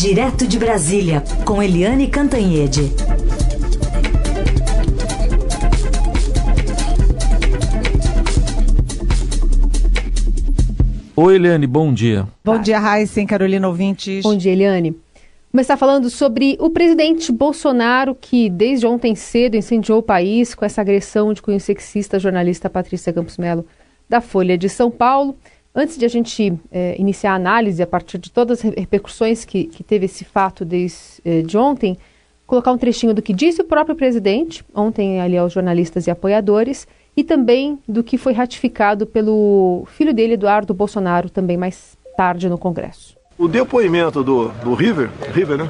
Direto 0.00 0.46
de 0.46 0.60
Brasília, 0.60 1.24
com 1.44 1.60
Eliane 1.60 2.06
Cantanhede. 2.06 2.82
Oi, 11.16 11.34
Eliane, 11.34 11.66
bom 11.66 11.92
dia. 11.92 12.28
Bom 12.44 12.60
dia, 12.60 12.78
Raíssa, 12.78 13.26
Carolina 13.26 13.66
Ouvintes. 13.66 14.22
Bom 14.22 14.36
dia, 14.36 14.52
Eliane. 14.52 14.96
Começar 15.50 15.76
falando 15.76 16.08
sobre 16.08 16.56
o 16.60 16.70
presidente 16.70 17.32
Bolsonaro, 17.32 18.14
que 18.14 18.48
desde 18.48 18.86
ontem 18.86 19.16
cedo 19.16 19.56
incendiou 19.56 19.98
o 19.98 20.02
país 20.02 20.54
com 20.54 20.64
essa 20.64 20.80
agressão 20.80 21.32
de 21.34 21.42
cunho 21.42 21.58
sexista 21.58 22.18
à 22.18 22.20
jornalista 22.20 22.70
Patrícia 22.70 23.12
Campos 23.12 23.36
Melo, 23.36 23.66
da 24.08 24.20
Folha 24.20 24.56
de 24.56 24.68
São 24.68 24.92
Paulo. 24.92 25.36
Antes 25.74 25.96
de 25.96 26.04
a 26.04 26.08
gente 26.08 26.52
é, 26.72 26.96
iniciar 26.98 27.32
a 27.32 27.36
análise 27.36 27.82
a 27.82 27.86
partir 27.86 28.18
de 28.18 28.30
todas 28.30 28.64
as 28.64 28.74
repercussões 28.74 29.44
que, 29.44 29.64
que 29.64 29.84
teve 29.84 30.06
esse 30.06 30.24
fato 30.24 30.64
desde 30.64 31.20
é, 31.24 31.42
de 31.42 31.56
ontem, 31.56 31.96
colocar 32.46 32.72
um 32.72 32.78
trechinho 32.78 33.14
do 33.14 33.22
que 33.22 33.32
disse 33.32 33.60
o 33.60 33.64
próprio 33.64 33.94
presidente 33.94 34.64
ontem 34.74 35.20
ali 35.20 35.36
aos 35.36 35.52
jornalistas 35.52 36.06
e 36.06 36.10
apoiadores 36.10 36.88
e 37.16 37.22
também 37.22 37.78
do 37.86 38.02
que 38.02 38.16
foi 38.16 38.32
ratificado 38.32 39.06
pelo 39.06 39.84
filho 39.88 40.14
dele, 40.14 40.34
Eduardo 40.34 40.72
Bolsonaro, 40.72 41.28
também 41.28 41.56
mais 41.56 41.96
tarde 42.16 42.48
no 42.48 42.56
Congresso. 42.56 43.16
O 43.36 43.46
depoimento 43.46 44.24
do, 44.24 44.48
do 44.64 44.74
River, 44.74 45.10
River, 45.32 45.58
né? 45.58 45.68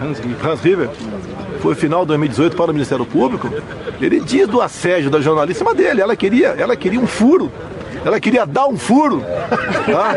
Hans, 0.00 0.20
Hans 0.44 0.60
River, 0.60 0.90
foi 1.60 1.74
final 1.74 2.02
de 2.02 2.08
2018 2.08 2.56
para 2.56 2.70
o 2.70 2.74
Ministério 2.74 3.04
Público. 3.04 3.48
Ele 4.00 4.20
diz 4.20 4.46
do 4.48 4.60
assédio 4.60 5.10
da 5.10 5.20
jornalista 5.20 5.74
dele. 5.74 6.00
Ela 6.00 6.16
queria, 6.16 6.48
ela 6.48 6.76
queria 6.76 7.00
um 7.00 7.06
furo 7.06 7.50
ela 8.04 8.20
queria 8.20 8.44
dar 8.46 8.66
um 8.66 8.76
furo 8.76 9.24
tá? 9.90 10.14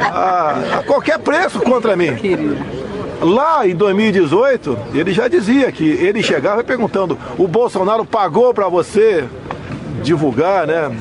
a, 0.00 0.78
a, 0.78 0.82
qualquer 0.82 1.18
preço 1.18 1.60
contra 1.60 1.96
mim. 1.96 2.10
Lá 3.20 3.66
em 3.66 3.74
2018, 3.74 4.78
ele 4.94 5.12
já 5.12 5.26
dizia 5.26 5.72
que 5.72 5.84
ele 5.84 6.22
chegava 6.22 6.62
perguntando: 6.62 7.18
o 7.38 7.48
Bolsonaro 7.48 8.04
pagou 8.04 8.52
para 8.52 8.68
você 8.68 9.24
divulgar, 10.02 10.66
né? 10.66 10.94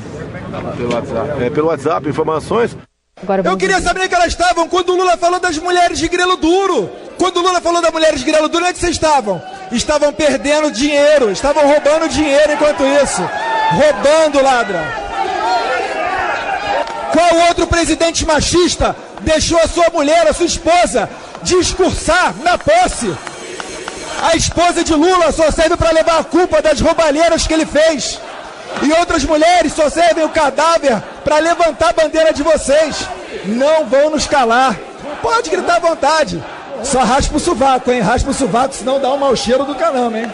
Pelo 0.78 0.94
WhatsApp, 0.94 1.44
é, 1.44 1.50
pelo 1.50 1.68
WhatsApp 1.68 2.10
informações. 2.10 2.78
Eu 3.44 3.58
queria 3.58 3.80
saber 3.82 4.02
onde 4.02 4.14
é 4.14 4.18
elas 4.18 4.28
estavam 4.28 4.68
quando 4.68 4.90
o 4.90 4.98
Lula 4.98 5.18
falou 5.18 5.40
das 5.40 5.58
mulheres 5.58 6.00
de 6.00 6.08
grelo 6.08 6.36
duro. 6.36 6.90
Quando 7.18 7.38
o 7.38 7.42
Lula 7.42 7.62
falou 7.62 7.82
das 7.82 7.92
mulheres 7.92 8.20
de 8.20 8.26
grelo 8.26 8.50
duro, 8.50 8.64
onde 8.64 8.72
é 8.72 8.74
que 8.74 8.80
vocês 8.80 8.92
estavam? 8.92 9.42
Estavam 9.72 10.12
perdendo 10.12 10.70
dinheiro, 10.70 11.32
estavam 11.32 11.66
roubando 11.66 12.10
dinheiro 12.10 12.54
enquanto 12.54 12.84
isso. 12.84 13.22
Roubando, 13.72 14.44
ladra. 14.44 15.05
Qual 17.16 17.48
outro 17.48 17.66
presidente 17.66 18.26
machista 18.26 18.94
deixou 19.22 19.58
a 19.60 19.68
sua 19.70 19.90
mulher, 19.90 20.28
a 20.28 20.34
sua 20.34 20.46
esposa, 20.46 21.10
discursar 21.42 22.36
na 22.44 22.58
posse? 22.58 23.10
A 24.22 24.36
esposa 24.36 24.84
de 24.84 24.94
Lula 24.94 25.32
só 25.32 25.50
serve 25.50 25.78
para 25.78 25.92
levar 25.92 26.20
a 26.20 26.24
culpa 26.26 26.62
das 26.62 26.82
roubalheiras 26.82 27.48
que 27.48 27.54
ele 27.54 27.66
fez. 27.66 28.20
E 28.84 28.92
outras 29.00 29.24
mulheres 29.24 29.72
só 29.72 29.90
servem 29.90 30.26
o 30.26 30.30
cadáver 30.30 31.02
para 31.24 31.40
levantar 31.40 31.92
a 31.92 31.94
bandeira 31.94 32.34
de 32.34 32.44
vocês. 32.44 33.08
Não 33.46 33.86
vão 33.86 34.10
nos 34.10 34.28
calar. 34.28 34.78
Pode 35.22 35.50
gritar 35.50 35.78
à 35.78 35.80
vontade. 35.80 36.44
Só 36.84 37.00
raspa 37.00 37.38
o 37.38 37.40
sovaco, 37.40 37.92
hein? 37.92 38.02
Raspa 38.02 38.32
o 38.32 38.34
sovaco, 38.34 38.76
senão 38.76 39.00
dá 39.00 39.14
um 39.14 39.18
mau 39.18 39.34
cheiro 39.38 39.64
do 39.64 39.76
caramba, 39.76 40.20
hein? 40.20 40.30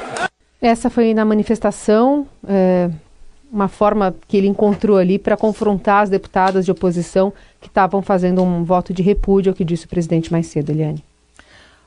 Essa 0.60 0.90
foi 0.90 1.14
na 1.14 1.26
manifestação. 1.26 2.26
É 2.48 2.90
uma 3.52 3.68
forma 3.68 4.16
que 4.28 4.38
ele 4.38 4.48
encontrou 4.48 4.98
ali 4.98 5.20
para 5.20 5.36
confrontar 5.36 6.04
as 6.04 6.10
deputadas 6.10 6.64
de 6.64 6.72
oposição 6.72 7.34
que 7.60 7.68
estavam 7.68 8.02
fazendo 8.02 8.42
um 8.42 8.64
voto 8.64 8.94
de 8.94 9.04
repúdio 9.04 9.52
ao 9.52 9.56
que 9.56 9.66
disse 9.66 9.86
o 9.86 9.90
presidente 9.90 10.32
mais 10.32 10.48
cedo, 10.48 10.72
Eliane. 10.72 11.04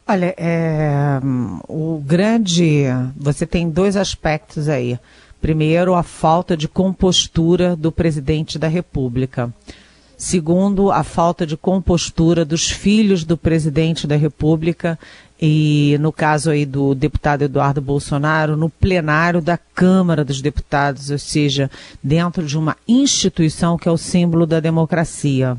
Olha, 0.07 0.35
é, 0.37 1.19
o 1.67 2.03
grande. 2.05 2.85
Você 3.17 3.47
tem 3.47 3.71
dois 3.71 3.97
aspectos 3.97 4.69
aí. 4.69 4.99
Primeiro, 5.41 5.95
a 5.95 6.03
falta 6.03 6.57
de 6.57 6.69
compostura 6.69 7.75
do 7.75 7.91
presidente 7.91 8.59
da 8.59 8.69
República. 8.69 9.53
Segundo, 10.17 10.91
a 10.93 11.03
falta 11.03 11.47
de 11.47 11.57
compostura 11.57 12.45
dos 12.45 12.71
filhos 12.71 13.25
do 13.25 13.37
presidente 13.37 14.07
da 14.07 14.17
República 14.17 14.99
e 15.41 15.97
no 16.01 16.13
caso 16.13 16.51
aí 16.51 16.65
do 16.65 16.95
deputado 16.95 17.43
Eduardo 17.43 17.81
Bolsonaro, 17.81 18.57
no 18.57 18.71
plenário 18.71 19.41
da 19.41 19.59
Câmara 19.59 20.25
dos 20.25 20.41
Deputados, 20.41 21.11
ou 21.11 21.19
seja, 21.19 21.71
dentro 22.03 22.47
de 22.47 22.57
uma 22.57 22.77
instituição 22.87 23.77
que 23.77 23.89
é 23.89 23.93
o 23.93 23.97
símbolo 23.97 24.47
da 24.47 24.61
democracia. 24.61 25.57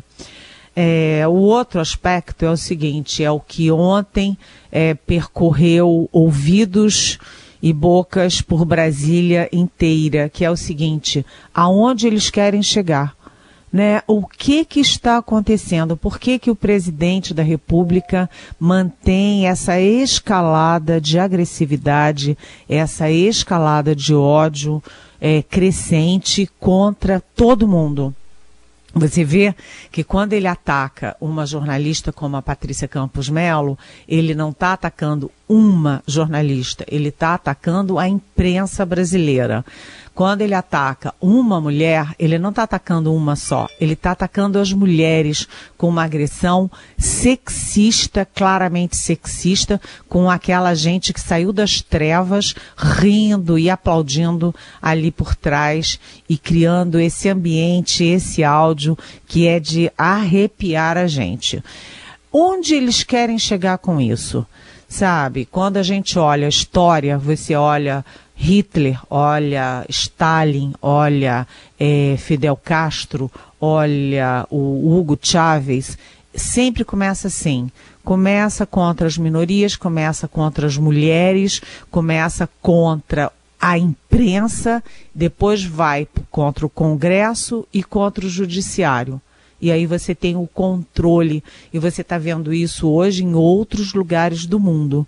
É, 0.76 1.24
o 1.28 1.34
outro 1.34 1.80
aspecto 1.80 2.44
é 2.44 2.52
o 2.52 2.58
seguinte, 2.58 3.24
é 3.24 3.32
o 3.32 3.40
que 3.40 3.72
ontem 3.72 4.38
é, 4.72 4.94
percorreu 4.94 6.10
ouvidos 6.12 7.18
e 7.62 7.72
bocas 7.72 8.42
por 8.42 8.66
Brasília 8.66 9.48
inteira, 9.52 10.30
que 10.30 10.44
é 10.44 10.52
o 10.52 10.58
seguinte, 10.58 11.26
aonde 11.54 12.08
eles 12.08 12.30
querem 12.30 12.62
chegar 12.62 13.16
né, 13.76 14.02
o 14.08 14.26
que, 14.26 14.64
que 14.64 14.80
está 14.80 15.18
acontecendo, 15.18 15.98
por 15.98 16.18
que, 16.18 16.40
que 16.40 16.50
o 16.50 16.56
presidente 16.56 17.34
da 17.34 17.44
República 17.44 18.30
mantém 18.58 19.50
essa 19.50 19.82
escalada 19.82 21.02
de 21.02 21.20
agressividade, 21.20 22.38
essa 22.70 23.12
escalada 23.12 23.94
de 23.94 24.16
ódio 24.16 24.82
é, 25.20 25.44
crescente 25.44 26.50
contra 26.58 27.22
todo 27.36 27.68
mundo. 27.68 28.16
Você 28.94 29.26
vê 29.26 29.54
que 29.92 30.06
quando 30.06 30.32
ele 30.32 30.48
ataca 30.48 31.18
uma 31.20 31.46
jornalista 31.46 32.14
como 32.14 32.38
a 32.38 32.42
Patrícia 32.42 32.88
Campos 32.88 33.28
Melo, 33.28 33.78
ele 34.08 34.34
não 34.34 34.52
está 34.52 34.72
atacando 34.72 35.30
uma 35.48 36.04
jornalista, 36.08 36.86
ele 36.88 37.10
está 37.10 37.34
atacando 37.34 38.00
a 38.00 38.08
imprensa 38.08 38.86
brasileira. 38.86 39.64
Quando 40.16 40.42
ele 40.42 40.54
ataca 40.54 41.14
uma 41.20 41.60
mulher, 41.60 42.16
ele 42.18 42.40
não 42.40 42.50
está 42.50 42.64
atacando 42.64 43.14
uma 43.14 43.36
só, 43.36 43.68
ele 43.82 43.94
está 43.94 44.12
atacando 44.12 44.58
as 44.58 44.72
mulheres 44.72 45.46
com 45.78 45.90
uma 45.90 46.06
agressão 46.06 46.72
sexista, 46.98 48.26
claramente 48.26 48.96
sexista, 48.96 49.80
com 50.08 50.32
aquela 50.32 50.74
gente 50.74 51.12
que 51.12 51.20
saiu 51.20 51.52
das 51.52 51.82
trevas 51.82 52.56
rindo 52.78 53.60
e 53.60 53.70
aplaudindo 53.70 54.56
ali 54.82 55.12
por 55.12 55.36
trás 55.36 56.00
e 56.30 56.38
criando 56.38 56.98
esse 56.98 57.28
ambiente, 57.28 58.06
esse 58.06 58.42
áudio 58.42 58.98
que 59.28 59.48
é 59.48 59.60
de 59.60 59.92
arrepiar 59.98 60.98
a 60.98 61.08
gente. 61.08 61.62
Onde 62.32 62.74
eles 62.74 63.04
querem 63.04 63.38
chegar 63.38 63.80
com 63.80 64.00
isso? 64.00 64.48
Sabe, 64.88 65.46
quando 65.46 65.78
a 65.78 65.84
gente 65.84 66.18
olha 66.18 66.46
a 66.46 66.50
história, 66.50 67.18
você 67.18 67.56
olha 67.56 68.06
Hitler, 68.36 69.00
olha 69.10 69.86
Stalin, 69.90 70.74
olha 70.82 71.48
é, 71.80 72.16
Fidel 72.18 72.56
Castro, 72.56 73.32
olha 73.60 74.46
o 74.50 74.96
Hugo 74.96 75.18
Chávez, 75.22 75.98
sempre 76.34 76.84
começa 76.84 77.28
assim. 77.28 77.72
Começa 78.04 78.68
contra 78.68 79.08
as 79.08 79.18
minorias, 79.18 79.76
começa 79.76 80.28
contra 80.28 80.68
as 80.68 80.78
mulheres, 80.78 81.60
começa 81.90 82.48
contra 82.62 83.32
a 83.60 83.80
imprensa, 83.80 84.84
depois 85.14 85.64
vai 85.64 86.08
contra 86.30 86.68
o 86.68 86.70
Congresso 86.70 87.68
e 87.74 87.82
contra 87.82 88.26
o 88.28 88.30
Judiciário. 88.30 89.20
E 89.66 89.72
aí 89.72 89.88
você 89.88 90.14
tem 90.14 90.36
o 90.36 90.46
controle, 90.46 91.44
e 91.74 91.80
você 91.80 92.02
está 92.02 92.20
vendo 92.20 92.54
isso 92.54 92.88
hoje 92.88 93.24
em 93.24 93.34
outros 93.34 93.96
lugares 93.96 94.46
do 94.46 94.60
mundo. 94.60 95.08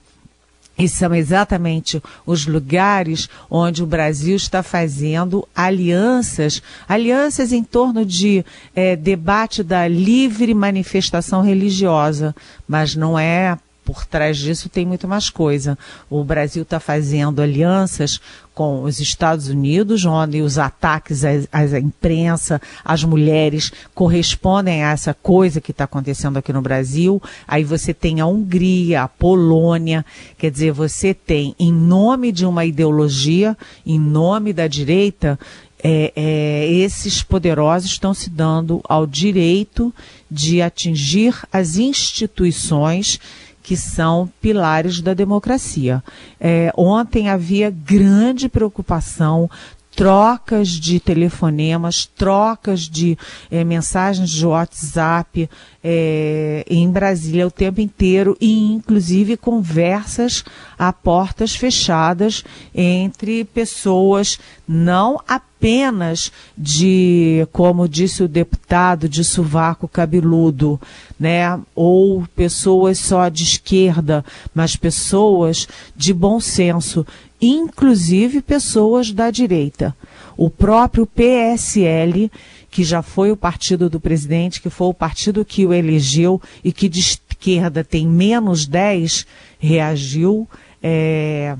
E 0.75 0.89
são 0.89 1.13
exatamente 1.13 2.01
os 2.25 2.47
lugares 2.47 3.29
onde 3.51 3.83
o 3.83 3.85
Brasil 3.85 4.35
está 4.35 4.63
fazendo 4.63 5.47
alianças, 5.55 6.59
alianças 6.89 7.53
em 7.53 7.63
torno 7.63 8.03
de 8.03 8.43
é, 8.75 8.95
debate 8.95 9.61
da 9.61 9.87
livre 9.87 10.55
manifestação 10.55 11.43
religiosa, 11.43 12.35
mas 12.67 12.95
não 12.95 13.17
é 13.17 13.59
por 13.87 14.05
trás 14.05 14.37
disso 14.37 14.67
tem 14.67 14.85
muito 14.85 15.07
mais 15.07 15.29
coisa. 15.29 15.77
O 16.09 16.21
Brasil 16.21 16.63
está 16.63 16.77
fazendo 16.77 17.41
alianças 17.41 18.19
com 18.53 18.83
os 18.83 18.99
Estados 18.99 19.47
Unidos, 19.47 20.03
onde 20.03 20.41
os 20.41 20.57
ataques 20.57 21.23
à, 21.23 21.79
imprensa, 21.79 22.61
às 22.83 23.05
mulheres, 23.05 23.71
correspondem 23.95 24.83
a 24.83 24.91
essa 24.91 25.13
coisa 25.13 25.61
que 25.61 25.71
está 25.71 25.85
acontecendo 25.85 26.35
aqui 26.35 26.51
no 26.51 26.61
Brasil. 26.61 27.23
Aí 27.47 27.63
você 27.63 27.93
tem 27.93 28.19
a 28.19 28.25
Hungria, 28.25 29.03
a 29.03 29.07
Polônia, 29.07 30.05
quer 30.37 30.51
dizer, 30.51 30.73
você 30.73 31.13
tem, 31.13 31.55
em 31.57 31.71
nome 31.71 32.33
de 32.33 32.45
uma 32.45 32.65
ideologia, 32.65 33.55
em 33.85 33.97
nome 33.97 34.51
da 34.51 34.67
direita, 34.67 35.39
é, 35.81 36.11
é, 36.13 36.73
esses 36.73 37.23
poderosos 37.23 37.91
estão 37.91 38.13
se 38.13 38.29
dando 38.29 38.81
ao 38.83 39.05
direito 39.05 39.93
de 40.29 40.61
atingir 40.61 41.35
as 41.53 41.77
instituições 41.77 43.19
que 43.67 43.75
são 43.75 44.29
pilares 44.39 45.01
da 45.01 45.13
democracia. 45.13 46.01
É, 46.39 46.71
ontem 46.77 47.27
havia 47.27 47.69
grande 47.69 48.47
preocupação, 48.47 49.49
trocas 49.97 50.69
de 50.69 50.99
telefonemas, 50.99 52.05
trocas 52.05 52.81
de 52.81 53.17
é, 53.49 53.63
mensagens 53.63 54.29
de 54.29 54.45
WhatsApp 54.45 55.49
é, 55.83 56.63
em 56.69 56.87
Brasília 56.91 57.47
o 57.47 57.51
tempo 57.51 57.81
inteiro 57.81 58.37
e, 58.39 58.73
inclusive, 58.73 59.35
conversas 59.35 60.45
a 60.77 60.93
portas 60.93 61.55
fechadas 61.55 62.43
entre 62.75 63.43
pessoas, 63.45 64.37
não 64.67 65.19
apenas 65.27 66.31
de, 66.55 67.47
como 67.51 67.89
disse 67.89 68.21
o 68.21 68.27
deputado, 68.27 69.09
de 69.09 69.23
sovaco 69.23 69.87
cabeludo, 69.87 70.79
né, 71.19 71.59
ou 71.73 72.23
pessoas 72.35 72.99
só 72.99 73.29
de 73.29 73.41
esquerda, 73.41 74.23
mas 74.53 74.75
pessoas 74.75 75.67
de 75.95 76.13
bom 76.13 76.39
senso 76.39 77.03
inclusive 77.41 78.41
pessoas 78.41 79.11
da 79.11 79.29
direita. 79.31 79.95
O 80.35 80.49
próprio 80.49 81.05
PSL, 81.07 82.31
que 82.69 82.83
já 82.83 83.01
foi 83.01 83.31
o 83.31 83.37
partido 83.37 83.89
do 83.89 83.99
presidente, 83.99 84.61
que 84.61 84.69
foi 84.69 84.87
o 84.87 84.93
partido 84.93 85.45
que 85.45 85.65
o 85.65 85.73
elegeu 85.73 86.41
e 86.63 86.71
que 86.71 86.87
de 86.87 86.99
esquerda 86.99 87.83
tem 87.83 88.07
menos 88.07 88.65
10, 88.65 89.25
reagiu 89.59 90.47
é, 90.81 91.55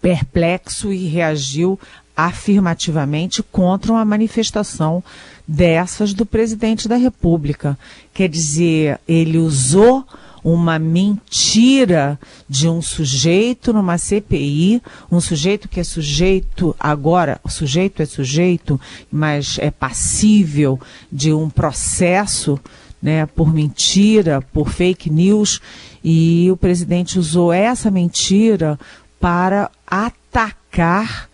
perplexo 0.00 0.92
e 0.92 1.06
reagiu 1.06 1.78
afirmativamente 2.16 3.42
contra 3.42 3.92
uma 3.92 4.04
manifestação 4.04 5.02
dessas 5.48 6.12
do 6.12 6.26
presidente 6.26 6.86
da 6.86 6.96
República. 6.96 7.78
Quer 8.12 8.28
dizer, 8.28 9.00
ele 9.08 9.38
usou 9.38 10.04
uma 10.42 10.78
mentira 10.78 12.18
de 12.48 12.68
um 12.68 12.80
sujeito 12.80 13.72
numa 13.72 13.98
CPI, 13.98 14.82
um 15.10 15.20
sujeito 15.20 15.68
que 15.68 15.80
é 15.80 15.84
sujeito 15.84 16.74
agora, 16.78 17.40
o 17.44 17.48
sujeito 17.48 18.02
é 18.02 18.06
sujeito, 18.06 18.80
mas 19.10 19.58
é 19.58 19.70
passível 19.70 20.80
de 21.10 21.32
um 21.32 21.48
processo, 21.48 22.58
né, 23.02 23.26
por 23.26 23.52
mentira, 23.52 24.42
por 24.52 24.70
fake 24.70 25.10
news, 25.10 25.60
e 26.02 26.50
o 26.50 26.56
presidente 26.56 27.18
usou 27.18 27.52
essa 27.52 27.90
mentira 27.90 28.78
para 29.18 29.70
atacar 29.86 31.28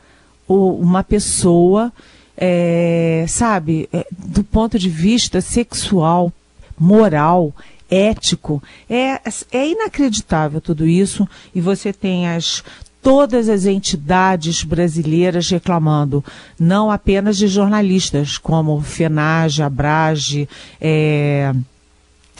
o, 0.48 0.70
uma 0.72 1.04
pessoa, 1.04 1.92
é, 2.36 3.24
sabe, 3.28 3.88
é, 3.92 4.06
do 4.10 4.42
ponto 4.42 4.78
de 4.78 4.88
vista 4.88 5.40
sexual, 5.40 6.32
moral, 6.78 7.54
ético. 7.90 8.62
É, 8.88 9.20
é 9.52 9.68
inacreditável 9.68 10.60
tudo 10.60 10.86
isso 10.86 11.28
e 11.54 11.60
você 11.60 11.92
tem 11.92 12.28
as 12.28 12.62
todas 13.02 13.48
as 13.48 13.66
entidades 13.66 14.64
brasileiras 14.64 15.48
reclamando, 15.48 16.24
não 16.58 16.90
apenas 16.90 17.36
de 17.36 17.46
jornalistas, 17.46 18.36
como 18.36 18.80
FENAGE, 18.80 19.62
ABRAGE, 19.62 20.48
é, 20.80 21.54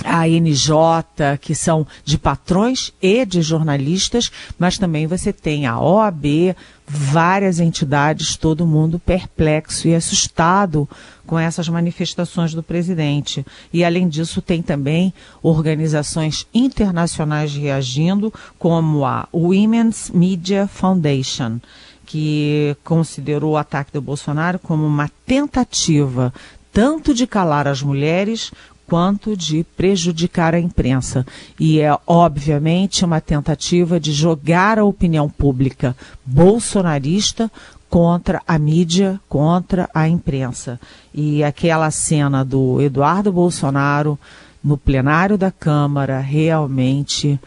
a 0.05 0.27
NJ, 0.27 1.39
que 1.41 1.55
são 1.55 1.87
de 2.05 2.19
patrões 2.19 2.93
e 3.01 3.25
de 3.25 3.43
jornalistas, 3.43 4.31
mas 4.59 4.77
também 4.77 5.07
você 5.07 5.33
tem 5.33 5.67
a 5.67 5.79
OAB, 5.81 6.57
várias 6.87 7.59
entidades, 7.59 8.37
todo 8.37 8.67
mundo 8.67 8.99
perplexo 8.99 9.89
e 9.89 9.95
assustado 9.95 10.89
com 11.27 11.39
essas 11.39 11.69
manifestações 11.69 12.55
do 12.55 12.63
presidente. 12.63 13.45
E, 13.73 13.85
além 13.85 14.09
disso, 14.09 14.41
tem 14.41 14.63
também 14.63 15.13
organizações 15.43 16.47
internacionais 16.55 17.55
reagindo, 17.55 18.33
como 18.59 19.05
a 19.05 19.29
Women's 19.33 20.11
Media 20.11 20.69
Foundation, 20.69 21.59
que 22.05 22.77
considerou 22.85 23.55
o 23.55 23.57
ataque 23.57 23.93
do 23.93 24.01
Bolsonaro 24.01 24.59
como 24.61 24.87
uma 24.87 25.11
tentativa 25.27 26.33
tanto 26.73 27.15
de 27.15 27.27
calar 27.27 27.67
as 27.67 27.81
mulheres 27.81 28.53
quanto 28.87 29.37
de 29.37 29.65
prejudicar 29.77 30.55
a 30.55 30.61
imprensa. 30.61 31.27
E 31.59 31.81
é, 31.81 31.97
obviamente, 32.07 33.05
uma 33.05 33.21
tentativa 33.21 33.99
de 33.99 34.13
jogar 34.13 34.79
a 34.79 34.85
opinião 34.85 35.29
pública 35.29 35.97
bolsonarista 36.25 37.51
contra 37.89 38.43
a 38.47 38.59
mídia, 38.59 39.21
contra 39.29 39.89
a 39.95 40.09
imprensa. 40.09 40.81
E 41.15 41.43
aquela 41.43 41.91
cena 41.91 42.45
do 42.45 42.81
Eduardo 42.81 43.33
Bolsonaro 43.33 44.19
no 44.63 44.77
plenário 44.77 45.39
da 45.39 45.51
Câmara, 45.51 46.19
realmente 46.19 47.39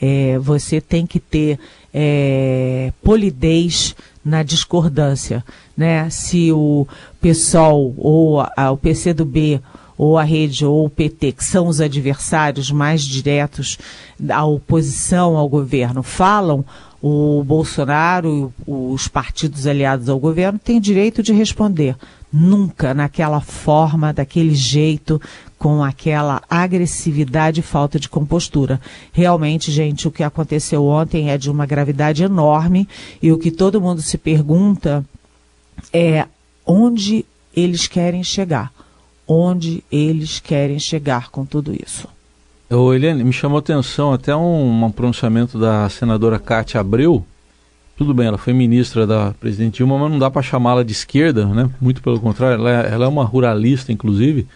é, 0.00 0.38
você 0.38 0.80
tem 0.80 1.06
que 1.06 1.20
ter 1.20 1.58
é, 1.92 2.92
polidez 3.02 3.94
na 4.24 4.42
discordância. 4.42 5.44
Né? 5.76 6.08
Se 6.10 6.50
o 6.52 6.86
PSOL 7.20 7.94
ou 7.96 8.40
a, 8.40 8.70
o 8.70 8.76
PCdoB 8.76 9.60
ou 9.96 10.18
a 10.18 10.22
rede 10.22 10.64
ou 10.64 10.86
o 10.86 10.90
PT, 10.90 11.32
que 11.32 11.44
são 11.44 11.66
os 11.66 11.80
adversários 11.80 12.70
mais 12.70 13.02
diretos 13.02 13.78
da 14.18 14.44
oposição 14.44 15.36
ao 15.36 15.48
governo, 15.48 16.02
falam, 16.02 16.64
o 17.00 17.44
Bolsonaro 17.44 18.52
os 18.66 19.06
partidos 19.08 19.66
aliados 19.66 20.08
ao 20.08 20.18
governo 20.18 20.58
têm 20.58 20.80
direito 20.80 21.22
de 21.22 21.32
responder. 21.32 21.96
Nunca 22.32 22.94
naquela 22.94 23.40
forma, 23.40 24.12
daquele 24.12 24.54
jeito, 24.54 25.20
com 25.58 25.84
aquela 25.84 26.42
agressividade 26.48 27.60
e 27.60 27.62
falta 27.62 28.00
de 28.00 28.08
compostura. 28.08 28.80
Realmente, 29.12 29.70
gente, 29.70 30.08
o 30.08 30.10
que 30.10 30.22
aconteceu 30.22 30.84
ontem 30.86 31.30
é 31.30 31.38
de 31.38 31.50
uma 31.50 31.66
gravidade 31.66 32.24
enorme 32.24 32.88
e 33.22 33.30
o 33.30 33.38
que 33.38 33.50
todo 33.50 33.80
mundo 33.80 34.02
se 34.02 34.18
pergunta 34.18 35.04
é 35.92 36.26
onde 36.66 37.24
eles 37.54 37.86
querem 37.86 38.24
chegar 38.24 38.72
onde 39.26 39.82
eles 39.90 40.40
querem 40.40 40.78
chegar 40.78 41.30
com 41.30 41.44
tudo 41.44 41.72
isso. 41.74 42.08
Ô, 42.70 42.92
Eliane, 42.92 43.22
me 43.22 43.32
chamou 43.32 43.58
atenção 43.58 44.12
até 44.12 44.34
um, 44.34 44.84
um 44.84 44.90
pronunciamento 44.90 45.58
da 45.58 45.88
senadora 45.88 46.38
Cátia 46.38 46.80
Abreu. 46.80 47.24
Tudo 47.96 48.12
bem, 48.12 48.26
ela 48.26 48.38
foi 48.38 48.52
ministra 48.52 49.06
da 49.06 49.32
presidente 49.38 49.76
Dilma, 49.76 49.98
mas 49.98 50.10
não 50.10 50.18
dá 50.18 50.30
para 50.30 50.42
chamá-la 50.42 50.82
de 50.82 50.92
esquerda, 50.92 51.46
né? 51.46 51.70
Muito 51.80 52.02
pelo 52.02 52.18
contrário, 52.18 52.60
ela 52.60 52.70
é, 52.70 52.92
ela 52.92 53.04
é 53.04 53.08
uma 53.08 53.24
ruralista, 53.24 53.92
inclusive. 53.92 54.46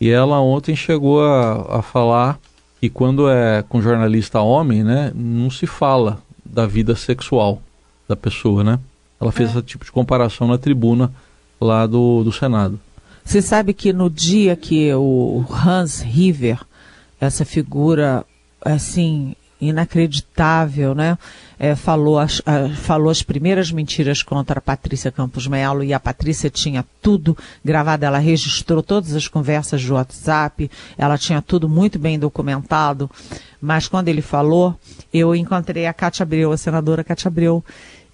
E 0.00 0.10
ela 0.10 0.40
ontem 0.40 0.76
chegou 0.76 1.24
a, 1.24 1.78
a 1.78 1.82
falar 1.82 2.38
que 2.80 2.90
quando 2.90 3.30
é 3.30 3.64
com 3.66 3.80
jornalista 3.80 4.40
homem, 4.40 4.84
né, 4.84 5.10
não 5.14 5.48
se 5.48 5.66
fala 5.66 6.18
da 6.44 6.66
vida 6.66 6.94
sexual 6.94 7.62
da 8.06 8.14
pessoa, 8.14 8.62
né? 8.62 8.78
Ela 9.18 9.32
fez 9.32 9.48
é. 9.48 9.52
esse 9.52 9.62
tipo 9.62 9.84
de 9.84 9.92
comparação 9.92 10.46
na 10.46 10.58
tribuna 10.58 11.10
lá 11.58 11.86
do, 11.86 12.22
do 12.22 12.30
Senado. 12.30 12.78
Você 13.24 13.40
sabe 13.40 13.72
que 13.72 13.92
no 13.92 14.10
dia 14.10 14.54
que 14.54 14.92
o 14.94 15.44
Hans 15.50 16.00
River, 16.00 16.60
essa 17.20 17.44
figura 17.44 18.24
assim 18.64 19.34
inacreditável, 19.60 20.94
né? 20.94 21.16
É, 21.58 21.74
falou, 21.74 22.18
as, 22.18 22.42
a, 22.44 22.68
falou 22.70 23.10
as 23.10 23.22
primeiras 23.22 23.70
mentiras 23.70 24.22
contra 24.22 24.58
a 24.58 24.62
Patrícia 24.62 25.10
Campos 25.10 25.46
Melo 25.46 25.82
e 25.82 25.94
a 25.94 26.00
Patrícia 26.00 26.50
tinha 26.50 26.84
tudo 27.00 27.36
gravado, 27.64 28.04
ela 28.04 28.18
registrou 28.18 28.82
todas 28.82 29.14
as 29.14 29.28
conversas 29.28 29.82
do 29.84 29.94
WhatsApp, 29.94 30.70
ela 30.98 31.16
tinha 31.16 31.40
tudo 31.40 31.68
muito 31.68 31.98
bem 31.98 32.18
documentado, 32.18 33.10
mas 33.60 33.88
quando 33.88 34.08
ele 34.08 34.20
falou, 34.20 34.78
eu 35.12 35.34
encontrei 35.34 35.86
a 35.86 35.94
Cátia 35.94 36.24
Abreu, 36.24 36.52
a 36.52 36.56
senadora 36.56 37.04
Cátia 37.04 37.28
Abreu, 37.28 37.64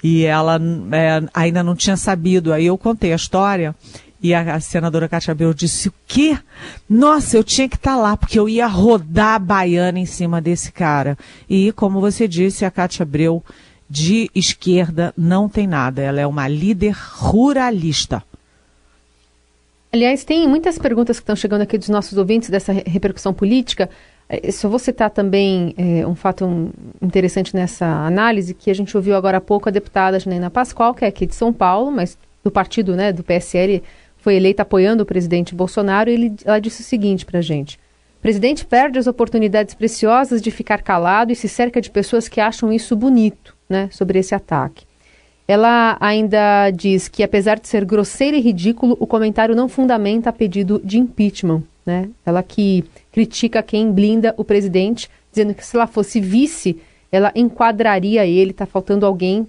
e 0.04 0.24
ela 0.24 0.60
é, 0.92 1.22
ainda 1.34 1.62
não 1.62 1.74
tinha 1.74 1.96
sabido, 1.96 2.52
aí 2.52 2.66
eu 2.66 2.78
contei 2.78 3.12
a 3.12 3.16
história 3.16 3.74
e 4.22 4.34
a, 4.34 4.54
a 4.54 4.60
senadora 4.60 5.08
Cátia 5.08 5.32
Abreu 5.32 5.54
disse 5.54 5.88
o 5.88 5.94
quê? 6.06 6.38
Nossa, 6.88 7.36
eu 7.36 7.44
tinha 7.44 7.68
que 7.68 7.76
estar 7.76 7.94
tá 7.94 8.00
lá, 8.00 8.16
porque 8.16 8.38
eu 8.38 8.48
ia 8.48 8.66
rodar 8.66 9.34
a 9.34 9.38
baiana 9.38 9.98
em 9.98 10.06
cima 10.06 10.40
desse 10.40 10.70
cara. 10.70 11.16
E, 11.48 11.72
como 11.72 12.00
você 12.00 12.28
disse, 12.28 12.64
a 12.64 12.70
Cátia 12.70 13.02
Abreu, 13.02 13.42
de 13.88 14.30
esquerda, 14.34 15.12
não 15.16 15.48
tem 15.48 15.66
nada. 15.66 16.02
Ela 16.02 16.20
é 16.20 16.26
uma 16.26 16.46
líder 16.46 16.94
ruralista. 16.94 18.22
Aliás, 19.92 20.22
tem 20.22 20.46
muitas 20.46 20.78
perguntas 20.78 21.18
que 21.18 21.22
estão 21.22 21.34
chegando 21.34 21.62
aqui 21.62 21.76
dos 21.76 21.88
nossos 21.88 22.16
ouvintes 22.16 22.48
dessa 22.48 22.72
repercussão 22.72 23.34
política. 23.34 23.90
É, 24.28 24.52
só 24.52 24.68
vou 24.68 24.78
citar 24.78 25.10
também 25.10 25.74
é, 25.76 26.06
um 26.06 26.14
fato 26.14 26.70
interessante 27.02 27.56
nessa 27.56 27.86
análise, 27.86 28.54
que 28.54 28.70
a 28.70 28.74
gente 28.74 28.96
ouviu 28.96 29.16
agora 29.16 29.38
há 29.38 29.40
pouco 29.40 29.68
a 29.68 29.72
deputada 29.72 30.20
Janaina 30.20 30.48
Pascoal, 30.48 30.94
que 30.94 31.04
é 31.04 31.08
aqui 31.08 31.26
de 31.26 31.34
São 31.34 31.52
Paulo, 31.52 31.90
mas 31.90 32.16
do 32.44 32.50
partido 32.50 32.94
né, 32.94 33.12
do 33.12 33.24
PSL, 33.24 33.82
foi 34.20 34.36
eleita 34.36 34.62
apoiando 34.62 35.02
o 35.02 35.06
presidente 35.06 35.54
Bolsonaro, 35.54 36.10
e 36.10 36.14
ele, 36.14 36.32
ela 36.44 36.60
disse 36.60 36.82
o 36.82 36.84
seguinte 36.84 37.24
para 37.24 37.38
a 37.38 37.42
gente. 37.42 37.76
O 38.18 38.22
presidente 38.22 38.66
perde 38.66 38.98
as 38.98 39.06
oportunidades 39.06 39.74
preciosas 39.74 40.42
de 40.42 40.50
ficar 40.50 40.82
calado 40.82 41.32
e 41.32 41.36
se 41.36 41.48
cerca 41.48 41.80
de 41.80 41.90
pessoas 41.90 42.28
que 42.28 42.40
acham 42.40 42.72
isso 42.72 42.94
bonito, 42.94 43.56
né, 43.68 43.88
sobre 43.90 44.18
esse 44.18 44.34
ataque. 44.34 44.84
Ela 45.48 45.96
ainda 45.98 46.70
diz 46.70 47.08
que, 47.08 47.22
apesar 47.22 47.58
de 47.58 47.66
ser 47.66 47.84
grosseiro 47.84 48.36
e 48.36 48.40
ridículo, 48.40 48.96
o 49.00 49.06
comentário 49.06 49.56
não 49.56 49.68
fundamenta 49.68 50.32
pedido 50.32 50.80
de 50.84 50.98
impeachment. 50.98 51.64
Né? 51.84 52.08
Ela 52.24 52.40
que 52.42 52.84
critica 53.10 53.62
quem 53.62 53.90
blinda 53.90 54.32
o 54.36 54.44
presidente, 54.44 55.10
dizendo 55.32 55.52
que 55.52 55.66
se 55.66 55.74
ela 55.74 55.88
fosse 55.88 56.20
vice, 56.20 56.78
ela 57.10 57.32
enquadraria 57.34 58.24
ele. 58.24 58.52
Está 58.52 58.64
faltando 58.64 59.04
alguém 59.04 59.44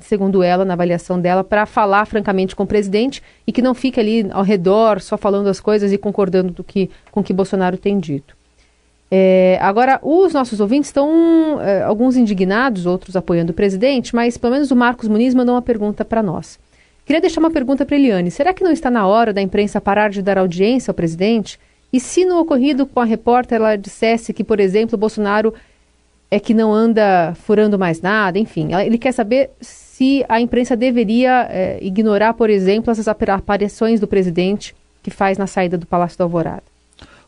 segundo 0.00 0.42
ela, 0.42 0.64
na 0.64 0.74
avaliação 0.74 1.20
dela, 1.20 1.44
para 1.44 1.66
falar 1.66 2.04
francamente 2.06 2.54
com 2.54 2.62
o 2.62 2.66
presidente 2.66 3.22
e 3.46 3.52
que 3.52 3.62
não 3.62 3.74
fique 3.74 4.00
ali 4.00 4.26
ao 4.30 4.42
redor 4.42 5.00
só 5.00 5.16
falando 5.16 5.48
as 5.48 5.60
coisas 5.60 5.92
e 5.92 5.98
concordando 5.98 6.52
do 6.52 6.64
que, 6.64 6.90
com 7.10 7.20
o 7.20 7.24
que 7.24 7.32
Bolsonaro 7.32 7.76
tem 7.76 7.98
dito. 7.98 8.36
É, 9.10 9.58
agora, 9.60 10.00
os 10.02 10.32
nossos 10.32 10.60
ouvintes 10.60 10.88
estão, 10.88 11.60
é, 11.60 11.82
alguns 11.82 12.16
indignados, 12.16 12.86
outros 12.86 13.14
apoiando 13.16 13.52
o 13.52 13.54
presidente, 13.54 14.14
mas 14.14 14.36
pelo 14.36 14.54
menos 14.54 14.70
o 14.70 14.76
Marcos 14.76 15.08
Muniz 15.08 15.34
mandou 15.34 15.54
uma 15.54 15.62
pergunta 15.62 16.04
para 16.04 16.22
nós. 16.22 16.58
Queria 17.04 17.20
deixar 17.20 17.40
uma 17.40 17.50
pergunta 17.50 17.84
para 17.84 17.96
Eliane. 17.96 18.30
Será 18.30 18.54
que 18.54 18.64
não 18.64 18.72
está 18.72 18.90
na 18.90 19.06
hora 19.06 19.32
da 19.32 19.42
imprensa 19.42 19.80
parar 19.80 20.10
de 20.10 20.22
dar 20.22 20.38
audiência 20.38 20.90
ao 20.90 20.94
presidente? 20.94 21.60
E 21.92 22.00
se 22.00 22.24
no 22.24 22.40
ocorrido 22.40 22.86
com 22.86 22.98
a 22.98 23.04
repórter 23.04 23.56
ela 23.56 23.76
dissesse 23.76 24.32
que, 24.32 24.42
por 24.42 24.58
exemplo, 24.58 24.98
Bolsonaro 24.98 25.54
é 26.34 26.40
que 26.40 26.52
não 26.52 26.74
anda 26.74 27.32
furando 27.44 27.78
mais 27.78 28.00
nada, 28.00 28.40
enfim, 28.40 28.74
ele 28.74 28.98
quer 28.98 29.12
saber 29.12 29.50
se 29.60 30.24
a 30.28 30.40
imprensa 30.40 30.76
deveria 30.76 31.46
é, 31.48 31.78
ignorar, 31.80 32.34
por 32.34 32.50
exemplo, 32.50 32.90
essas 32.90 33.06
aparições 33.06 34.00
do 34.00 34.08
presidente 34.08 34.74
que 35.00 35.12
faz 35.12 35.38
na 35.38 35.46
saída 35.46 35.78
do 35.78 35.86
Palácio 35.86 36.18
da 36.18 36.24
Alvorada. 36.24 36.64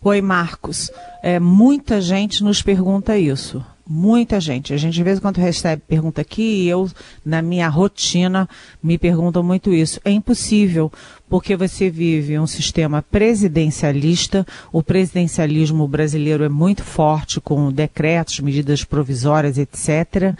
Oi, 0.02 0.20
Marcos. 0.20 0.90
É, 1.22 1.38
muita 1.38 2.00
gente 2.00 2.42
nos 2.42 2.62
pergunta 2.62 3.16
isso. 3.16 3.64
Muita 3.88 4.40
gente. 4.40 4.74
A 4.74 4.76
gente 4.76 4.94
de 4.94 5.04
vez 5.04 5.18
em 5.18 5.20
quando 5.20 5.38
recebe 5.38 5.80
pergunta 5.86 6.20
aqui 6.20 6.64
e 6.64 6.68
eu, 6.68 6.90
na 7.24 7.40
minha 7.40 7.68
rotina, 7.68 8.48
me 8.82 8.98
perguntam 8.98 9.44
muito 9.44 9.72
isso. 9.72 10.00
É 10.04 10.10
impossível, 10.10 10.90
porque 11.28 11.56
você 11.56 11.90
vive 11.90 12.38
um 12.38 12.46
sistema 12.46 13.02
presidencialista. 13.02 14.46
O 14.72 14.82
presidencialismo 14.82 15.86
brasileiro 15.88 16.44
é 16.44 16.48
muito 16.48 16.82
forte, 16.82 17.40
com 17.40 17.72
decretos, 17.72 18.40
medidas 18.40 18.84
provisórias, 18.84 19.58
etc. 19.58 20.34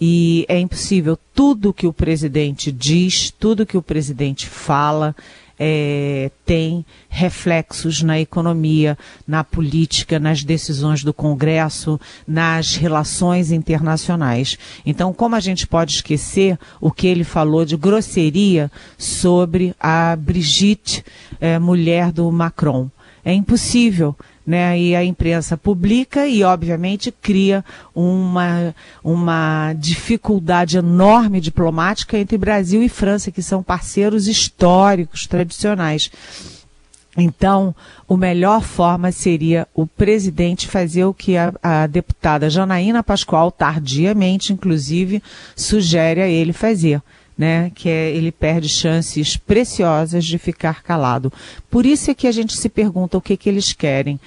E 0.00 0.46
é 0.48 0.58
impossível. 0.58 1.18
Tudo 1.34 1.72
que 1.72 1.86
o 1.86 1.92
presidente 1.92 2.70
diz, 2.70 3.30
tudo 3.30 3.66
que 3.66 3.76
o 3.76 3.82
presidente 3.82 4.46
fala, 4.46 5.14
é, 5.58 6.30
tem 6.44 6.84
reflexos 7.08 8.02
na 8.02 8.20
economia, 8.20 8.96
na 9.26 9.42
política, 9.42 10.18
nas 10.18 10.44
decisões 10.44 11.02
do 11.02 11.12
Congresso, 11.12 12.00
nas 12.26 12.76
relações 12.76 13.50
internacionais. 13.50 14.56
Então, 14.86 15.12
como 15.12 15.34
a 15.34 15.40
gente 15.40 15.66
pode 15.66 15.94
esquecer 15.94 16.58
o 16.80 16.90
que 16.90 17.06
ele 17.06 17.24
falou 17.24 17.64
de 17.64 17.76
grosseria 17.76 18.70
sobre 18.96 19.74
a 19.80 20.14
Brigitte, 20.16 21.04
é, 21.40 21.58
mulher 21.58 22.12
do 22.12 22.30
Macron? 22.30 22.88
É 23.24 23.32
impossível 23.32 24.16
né? 24.48 24.80
E 24.80 24.96
a 24.96 25.04
imprensa 25.04 25.58
publica 25.58 26.26
e, 26.26 26.42
obviamente, 26.42 27.12
cria 27.12 27.62
uma, 27.94 28.74
uma 29.04 29.74
dificuldade 29.74 30.78
enorme 30.78 31.38
diplomática 31.38 32.16
entre 32.16 32.38
Brasil 32.38 32.82
e 32.82 32.88
França, 32.88 33.30
que 33.30 33.42
são 33.42 33.62
parceiros 33.62 34.26
históricos, 34.26 35.26
tradicionais. 35.26 36.10
Então, 37.14 37.74
a 38.08 38.16
melhor 38.16 38.62
forma 38.62 39.12
seria 39.12 39.68
o 39.74 39.86
presidente 39.86 40.66
fazer 40.66 41.04
o 41.04 41.12
que 41.12 41.36
a, 41.36 41.52
a, 41.62 41.86
deputada 41.86 42.48
Janaína 42.48 43.02
Pascoal, 43.02 43.52
tardiamente, 43.52 44.54
inclusive, 44.54 45.22
sugere 45.54 46.22
a 46.22 46.28
ele 46.28 46.54
fazer 46.54 47.02
né? 47.38 47.70
Que 47.72 47.88
é, 47.88 48.10
ele 48.10 48.32
perde 48.32 48.68
chances 48.68 49.36
preciosas 49.36 50.24
de 50.24 50.36
ficar 50.36 50.82
calado. 50.82 51.32
Por 51.70 51.86
isso 51.86 52.10
é 52.10 52.14
que 52.14 52.26
a 52.26 52.32
gente 52.32 52.56
se 52.56 52.68
pergunta 52.68 53.16
o 53.16 53.20
que, 53.20 53.36
que 53.36 53.48
eles 53.48 53.72
querem 53.72 54.18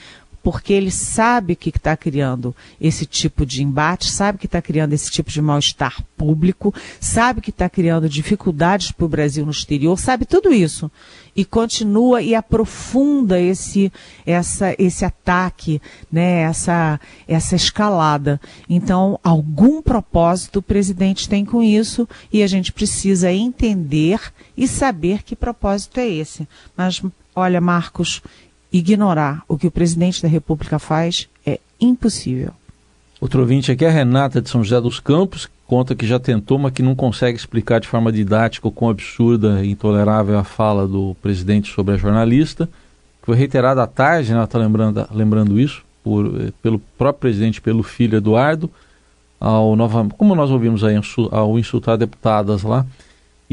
porque 0.43 0.73
ele 0.73 0.91
sabe 0.91 1.55
que 1.55 1.69
está 1.69 1.95
criando 1.95 2.55
esse 2.79 3.05
tipo 3.05 3.45
de 3.45 3.63
embate, 3.63 4.09
sabe 4.09 4.37
que 4.37 4.47
está 4.47 4.61
criando 4.61 4.93
esse 4.93 5.11
tipo 5.11 5.29
de 5.29 5.41
mal-estar 5.41 6.03
público, 6.17 6.73
sabe 6.99 7.41
que 7.41 7.51
está 7.51 7.69
criando 7.69 8.09
dificuldades 8.09 8.91
para 8.91 9.05
o 9.05 9.09
Brasil 9.09 9.45
no 9.45 9.51
exterior, 9.51 9.97
sabe 9.99 10.25
tudo 10.25 10.53
isso. 10.53 10.89
E 11.35 11.45
continua 11.45 12.21
e 12.21 12.35
aprofunda 12.35 13.39
esse, 13.39 13.91
essa, 14.25 14.75
esse 14.77 15.05
ataque, 15.05 15.81
né, 16.11 16.41
essa, 16.41 16.99
essa 17.27 17.55
escalada. 17.55 18.41
Então, 18.69 19.19
algum 19.23 19.81
propósito 19.81 20.59
o 20.59 20.61
presidente 20.61 21.29
tem 21.29 21.45
com 21.45 21.63
isso 21.63 22.07
e 22.33 22.43
a 22.43 22.47
gente 22.47 22.73
precisa 22.73 23.31
entender 23.31 24.19
e 24.57 24.67
saber 24.67 25.23
que 25.23 25.35
propósito 25.35 25.99
é 25.99 26.09
esse. 26.09 26.47
Mas, 26.75 27.01
olha, 27.33 27.61
Marcos, 27.61 28.21
ignorar 28.71 29.43
o 29.47 29.57
que 29.57 29.67
o 29.67 29.71
presidente 29.71 30.21
da 30.21 30.27
República 30.27 30.79
faz 30.79 31.27
é 31.45 31.59
impossível. 31.79 32.53
Outro 33.19 33.41
ouvinte 33.41 33.71
aqui 33.71 33.85
é 33.85 33.89
a 33.89 33.91
Renata 33.91 34.41
de 34.41 34.49
São 34.49 34.63
José 34.63 34.81
dos 34.81 34.99
Campos, 34.99 35.45
que 35.45 35.51
conta 35.67 35.93
que 35.93 36.07
já 36.07 36.19
tentou, 36.19 36.57
mas 36.57 36.73
que 36.73 36.81
não 36.81 36.95
consegue 36.95 37.37
explicar 37.37 37.79
de 37.79 37.87
forma 37.87 38.11
didática 38.11 38.67
o 38.67 38.71
quão 38.71 38.89
absurda 38.89 39.63
e 39.63 39.71
intolerável 39.71 40.37
a 40.39 40.43
fala 40.43 40.87
do 40.87 41.15
presidente 41.21 41.71
sobre 41.71 41.93
a 41.93 41.97
jornalista. 41.97 42.67
Foi 43.21 43.35
reiterada 43.35 43.83
à 43.83 43.87
tarde, 43.87 44.31
né, 44.31 44.37
ela 44.37 44.45
está 44.45 44.57
lembrando, 44.57 45.07
lembrando 45.11 45.59
isso, 45.59 45.83
por, 46.03 46.25
eh, 46.41 46.51
pelo 46.63 46.79
próprio 46.97 47.21
presidente, 47.21 47.61
pelo 47.61 47.83
filho 47.83 48.17
Eduardo, 48.17 48.71
ao 49.39 49.75
nova, 49.75 50.07
como 50.17 50.33
nós 50.33 50.49
ouvimos 50.49 50.83
aí, 50.83 50.95
ao 51.31 51.59
insultar 51.59 51.97
deputadas 51.97 52.63
lá. 52.63 52.85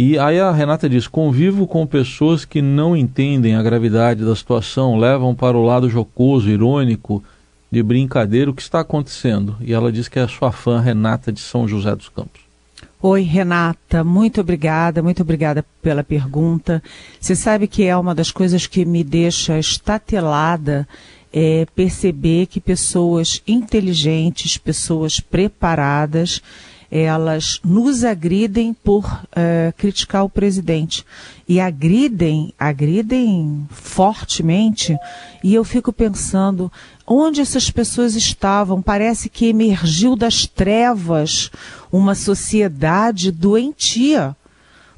E 0.01 0.17
aí 0.17 0.39
a 0.39 0.53
Renata 0.53 0.89
diz: 0.89 1.09
convivo 1.09 1.67
com 1.67 1.85
pessoas 1.85 2.45
que 2.45 2.63
não 2.63 2.97
entendem 2.97 3.57
a 3.57 3.63
gravidade 3.65 4.25
da 4.25 4.37
situação, 4.37 4.97
levam 4.97 5.35
para 5.35 5.59
o 5.59 5.65
lado 5.65 5.91
jocoso, 5.91 6.49
irônico, 6.49 7.21
de 7.69 7.83
brincadeira 7.83 8.49
o 8.49 8.55
que 8.55 8.63
está 8.63 8.79
acontecendo. 8.79 9.57
E 9.61 9.73
ela 9.73 9.91
diz 9.91 10.07
que 10.07 10.21
é 10.21 10.23
a 10.23 10.29
sua 10.29 10.53
fã 10.53 10.79
Renata 10.79 11.33
de 11.33 11.41
São 11.41 11.67
José 11.67 11.97
dos 11.97 12.09
Campos. 12.09 12.41
Oi, 13.03 13.23
Renata, 13.23 14.05
muito 14.05 14.41
obrigada, 14.41 15.03
muito 15.03 15.23
obrigada 15.23 15.65
pela 15.83 16.05
pergunta. 16.05 16.81
Você 17.21 17.35
sabe 17.35 17.67
que 17.67 17.83
é 17.83 17.97
uma 17.97 18.15
das 18.15 18.31
coisas 18.31 18.69
que 18.69 18.85
me 18.85 19.03
deixa 19.03 19.59
estatelada 19.59 20.87
é 21.33 21.67
perceber 21.75 22.47
que 22.47 22.61
pessoas 22.61 23.43
inteligentes, 23.49 24.57
pessoas 24.57 25.19
preparadas, 25.19 26.41
elas 26.91 27.61
nos 27.63 28.03
agridem 28.03 28.73
por 28.73 29.05
uh, 29.05 29.73
criticar 29.77 30.25
o 30.25 30.31
presidente. 30.31 31.05
E 31.47 31.61
agridem, 31.61 32.53
agridem 32.59 33.67
fortemente. 33.71 34.97
E 35.45 35.55
eu 35.55 35.65
fico 35.65 35.93
pensando, 35.93 36.73
onde 37.07 37.41
essas 37.41 37.71
pessoas 37.71 38.15
estavam? 38.15 38.81
Parece 38.81 39.29
que 39.29 39.47
emergiu 39.47 40.17
das 40.17 40.47
trevas 40.47 41.51
uma 41.93 42.15
sociedade 42.15 43.31
doentia. 43.31 44.35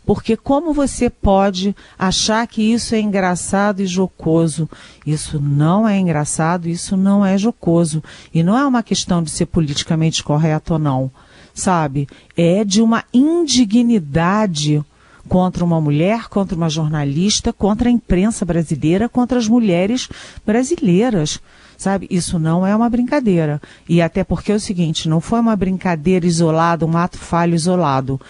Porque 0.07 0.37
como 0.37 0.73
você 0.73 1.09
pode 1.11 1.77
achar 1.97 2.45
que 2.47 2.63
isso 2.63 2.95
é 2.95 3.01
engraçado 3.01 3.81
e 3.81 3.87
jocoso? 3.87 4.69
Isso 5.07 5.41
não 5.41 5.87
é 5.87 5.99
engraçado, 5.99 6.69
isso 6.69 6.97
não 6.97 7.25
é 7.25 7.37
jocoso. 7.37 8.03
E 8.33 8.43
não 8.43 8.59
é 8.59 8.67
uma 8.67 8.83
questão 8.83 9.23
de 9.23 9.31
ser 9.31 9.47
politicamente 9.47 10.25
correto 10.25 10.73
ou 10.73 10.79
não 10.79 11.11
sabe? 11.55 12.09
É 12.37 12.65
de 12.65 12.83
uma 12.83 13.05
indignidade 13.13 14.85
contra 15.29 15.65
uma 15.65 15.81
mulher, 15.81 16.29
contra 16.29 16.57
uma 16.57 16.69
jornalista, 16.69 17.53
contra 17.53 17.89
a 17.89 17.93
imprensa 17.93 18.45
brasileira, 18.45 19.09
contra 19.09 19.39
as 19.39 19.47
mulheres 19.47 20.09
brasileiras. 20.45 21.41
Sabe, 21.77 22.07
isso 22.11 22.39
não 22.39 22.67
é 22.67 22.77
uma 22.77 22.91
brincadeira. 22.91 23.63
E 23.89 24.03
até 24.03 24.23
porque 24.23 24.53
é 24.53 24.55
o 24.55 24.61
seguinte, 24.61 25.09
não 25.09 25.21
foi 25.21 25.41
uma 25.41 25.57
brincadeira 25.57 26.27
isolada, 26.27 26.85
um 26.85 26.97
ato 26.97 27.17
falho 27.17 27.55
isolado. 27.55 28.21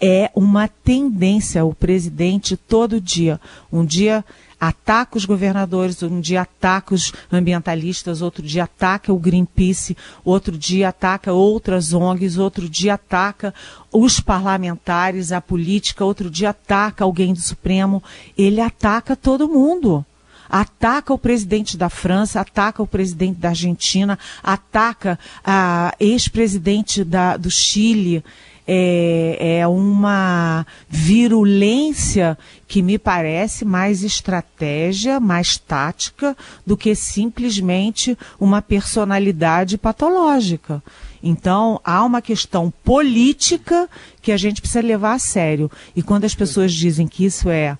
É 0.00 0.30
uma 0.34 0.68
tendência. 0.68 1.64
O 1.64 1.74
presidente 1.74 2.56
todo 2.56 3.00
dia, 3.00 3.40
um 3.72 3.84
dia 3.84 4.24
ataca 4.60 5.16
os 5.16 5.24
governadores, 5.24 6.02
um 6.02 6.20
dia 6.20 6.42
ataca 6.42 6.94
os 6.94 7.12
ambientalistas, 7.32 8.20
outro 8.20 8.42
dia 8.42 8.64
ataca 8.64 9.12
o 9.12 9.18
Greenpeace, 9.18 9.96
outro 10.24 10.58
dia 10.58 10.90
ataca 10.90 11.32
outras 11.32 11.94
ONGs, 11.94 12.36
outro 12.36 12.68
dia 12.68 12.94
ataca 12.94 13.54
os 13.90 14.20
parlamentares, 14.20 15.32
a 15.32 15.40
política, 15.40 16.04
outro 16.04 16.28
dia 16.28 16.50
ataca 16.50 17.04
alguém 17.04 17.32
do 17.32 17.40
Supremo. 17.40 18.02
Ele 18.36 18.60
ataca 18.60 19.16
todo 19.16 19.48
mundo 19.48 20.04
ataca 20.50 21.14
o 21.14 21.18
presidente 21.18 21.76
da 21.76 21.88
França, 21.88 22.40
ataca 22.40 22.82
o 22.82 22.86
presidente 22.86 23.38
da 23.38 23.50
Argentina, 23.50 24.18
ataca 24.42 25.16
a 25.44 25.94
ex-presidente 26.00 27.04
do 27.38 27.48
Chile 27.48 28.24
é, 28.66 29.58
é 29.58 29.66
uma 29.66 30.66
virulência 30.88 32.38
que 32.66 32.82
me 32.82 32.98
parece 32.98 33.64
mais 33.64 34.02
estratégia, 34.02 35.18
mais 35.18 35.56
tática 35.56 36.36
do 36.66 36.76
que 36.76 36.94
simplesmente 36.94 38.16
uma 38.38 38.62
personalidade 38.62 39.76
patológica. 39.76 40.82
Então, 41.22 41.80
há 41.84 42.04
uma 42.04 42.22
questão 42.22 42.72
política 42.82 43.88
que 44.22 44.32
a 44.32 44.36
gente 44.36 44.60
precisa 44.60 44.80
levar 44.80 45.14
a 45.14 45.18
sério. 45.18 45.70
E 45.94 46.02
quando 46.02 46.24
as 46.24 46.34
pessoas 46.34 46.72
dizem 46.72 47.06
que 47.06 47.24
isso 47.24 47.50
é 47.50 47.76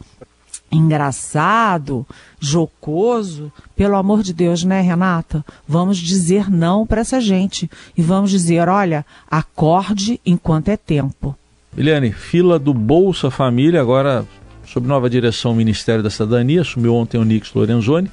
engraçado, 0.70 2.06
jocoso, 2.38 3.52
pelo 3.74 3.96
amor 3.96 4.22
de 4.22 4.32
Deus, 4.32 4.64
né, 4.64 4.80
Renata? 4.80 5.44
Vamos 5.66 5.98
dizer 5.98 6.50
não 6.50 6.86
para 6.86 7.00
essa 7.00 7.20
gente 7.20 7.70
e 7.96 8.02
vamos 8.02 8.30
dizer, 8.30 8.68
olha, 8.68 9.04
acorde 9.30 10.20
enquanto 10.24 10.68
é 10.68 10.76
tempo. 10.76 11.36
Eliane, 11.76 12.12
fila 12.12 12.58
do 12.58 12.74
Bolsa 12.74 13.30
Família, 13.30 13.80
agora 13.80 14.26
sob 14.66 14.86
nova 14.86 15.10
direção 15.10 15.54
Ministério 15.54 16.02
da 16.02 16.10
Cidadania, 16.10 16.60
assumiu 16.60 16.94
ontem 16.94 17.18
o 17.18 17.24
Nix 17.24 17.52
Lorenzoni. 17.52 18.10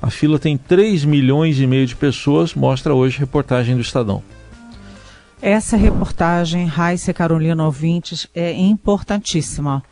A 0.00 0.08
fila 0.08 0.38
tem 0.38 0.56
3 0.56 1.04
milhões 1.04 1.60
e 1.60 1.66
meio 1.66 1.86
de 1.86 1.94
pessoas, 1.94 2.54
mostra 2.54 2.94
hoje 2.94 3.18
reportagem 3.18 3.74
do 3.74 3.82
Estadão. 3.82 4.22
Essa 5.42 5.76
reportagem, 5.76 6.66
Raíssa 6.66 7.12
Carolina 7.12 7.64
Ouvintes, 7.64 8.26
é 8.34 8.52
importantíssima. 8.52 9.82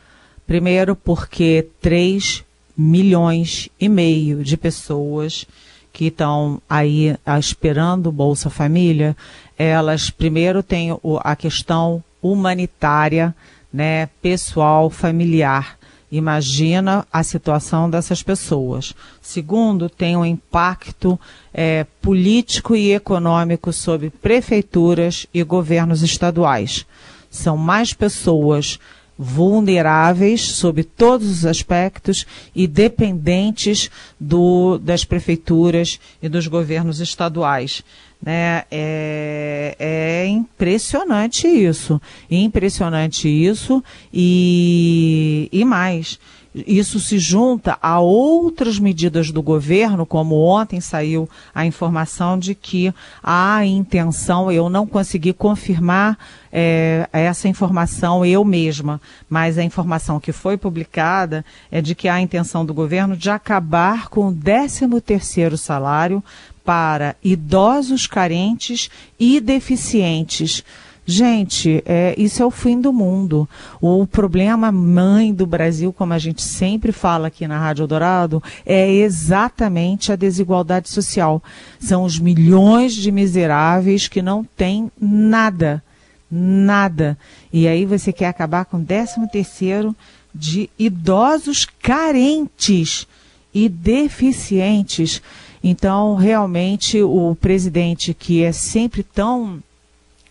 Primeiro 0.48 0.96
porque 0.96 1.68
3 1.82 2.42
milhões 2.74 3.68
e 3.78 3.86
meio 3.86 4.42
de 4.42 4.56
pessoas 4.56 5.46
que 5.92 6.06
estão 6.06 6.62
aí 6.66 7.14
esperando 7.38 8.06
o 8.06 8.12
Bolsa 8.12 8.48
Família, 8.48 9.14
elas 9.58 10.08
primeiro 10.08 10.62
têm 10.62 10.98
a 11.22 11.36
questão 11.36 12.02
humanitária, 12.22 13.34
né, 13.70 14.06
pessoal, 14.22 14.88
familiar. 14.88 15.78
Imagina 16.10 17.06
a 17.12 17.22
situação 17.22 17.90
dessas 17.90 18.22
pessoas. 18.22 18.94
Segundo, 19.20 19.90
tem 19.90 20.16
um 20.16 20.24
impacto 20.24 21.20
é, 21.52 21.84
político 22.00 22.74
e 22.74 22.94
econômico 22.94 23.70
sobre 23.70 24.08
prefeituras 24.08 25.26
e 25.34 25.42
governos 25.42 26.02
estaduais. 26.02 26.86
São 27.30 27.58
mais 27.58 27.92
pessoas 27.92 28.78
vulneráveis 29.18 30.42
sob 30.42 30.84
todos 30.84 31.28
os 31.28 31.44
aspectos 31.44 32.24
e 32.54 32.68
dependentes 32.68 33.90
do, 34.18 34.78
das 34.78 35.04
prefeituras 35.04 35.98
e 36.22 36.28
dos 36.28 36.46
governos 36.46 37.00
estaduais. 37.00 37.82
Né? 38.22 38.64
É, 38.70 39.76
é 39.78 40.26
impressionante 40.26 41.48
isso, 41.48 42.00
impressionante 42.30 43.28
isso 43.28 43.82
e, 44.12 45.48
e 45.52 45.64
mais 45.64 46.18
isso 46.54 46.98
se 46.98 47.18
junta 47.18 47.78
a 47.80 48.00
outras 48.00 48.78
medidas 48.78 49.30
do 49.30 49.42
governo, 49.42 50.06
como 50.06 50.36
ontem 50.36 50.80
saiu 50.80 51.28
a 51.54 51.66
informação 51.66 52.38
de 52.38 52.54
que 52.54 52.92
há 53.22 53.64
intenção, 53.64 54.50
eu 54.50 54.68
não 54.68 54.86
consegui 54.86 55.32
confirmar 55.32 56.18
é, 56.50 57.08
essa 57.12 57.48
informação 57.48 58.24
eu 58.24 58.44
mesma, 58.44 59.00
mas 59.28 59.58
a 59.58 59.64
informação 59.64 60.18
que 60.18 60.32
foi 60.32 60.56
publicada 60.56 61.44
é 61.70 61.80
de 61.80 61.94
que 61.94 62.08
há 62.08 62.20
intenção 62.20 62.64
do 62.64 62.72
governo 62.72 63.16
de 63.16 63.30
acabar 63.30 64.08
com 64.08 64.28
o 64.28 64.34
13 64.34 64.88
terceiro 65.00 65.56
salário 65.56 66.22
para 66.64 67.16
idosos 67.22 68.06
carentes 68.06 68.90
e 69.18 69.40
deficientes 69.40 70.64
Gente, 71.10 71.82
é, 71.86 72.14
isso 72.18 72.42
é 72.42 72.44
o 72.44 72.50
fim 72.50 72.78
do 72.78 72.92
mundo. 72.92 73.48
O 73.80 74.06
problema 74.06 74.70
mãe 74.70 75.32
do 75.32 75.46
Brasil, 75.46 75.90
como 75.90 76.12
a 76.12 76.18
gente 76.18 76.42
sempre 76.42 76.92
fala 76.92 77.28
aqui 77.28 77.48
na 77.48 77.58
Rádio 77.58 77.86
Dourado, 77.86 78.42
é 78.66 78.92
exatamente 78.92 80.12
a 80.12 80.16
desigualdade 80.16 80.90
social. 80.90 81.42
São 81.80 82.04
os 82.04 82.18
milhões 82.18 82.92
de 82.92 83.10
miseráveis 83.10 84.06
que 84.06 84.20
não 84.20 84.44
têm 84.44 84.92
nada. 85.00 85.82
Nada. 86.30 87.16
E 87.50 87.66
aí 87.66 87.86
você 87.86 88.12
quer 88.12 88.26
acabar 88.26 88.66
com 88.66 88.76
o 88.76 88.84
13 88.84 89.30
terceiro 89.32 89.96
de 90.34 90.68
idosos 90.78 91.64
carentes 91.80 93.06
e 93.54 93.66
deficientes. 93.66 95.22
Então, 95.64 96.16
realmente, 96.16 97.02
o 97.02 97.34
presidente 97.34 98.12
que 98.12 98.42
é 98.42 98.52
sempre 98.52 99.02
tão 99.02 99.62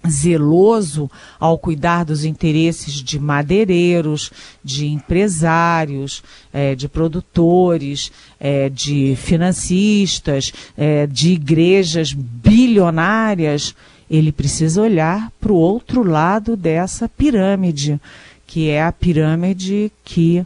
zeloso 0.10 1.10
ao 1.40 1.58
cuidar 1.58 2.04
dos 2.04 2.24
interesses 2.24 2.94
de 2.96 3.20
madeireiros, 3.20 4.32
de 4.64 4.88
empresários, 4.88 6.24
é, 6.54 6.76
de 6.76 6.88
produtores, 6.88 8.12
é, 8.40 8.70
de 8.70 9.16
financistas, 9.16 10.54
é, 10.78 11.08
de 11.08 11.34
igrejas 11.34 12.14
bilionárias, 12.14 13.76
ele 14.10 14.32
precisa 14.32 14.82
olhar 14.82 15.32
para 15.40 15.52
o 15.52 15.56
outro 15.56 16.04
lado 16.04 16.56
dessa 16.56 17.10
pirâmide, 17.10 18.00
que 18.46 18.70
é 18.70 18.82
a 18.82 18.92
pirâmide 18.92 19.92
que 20.04 20.46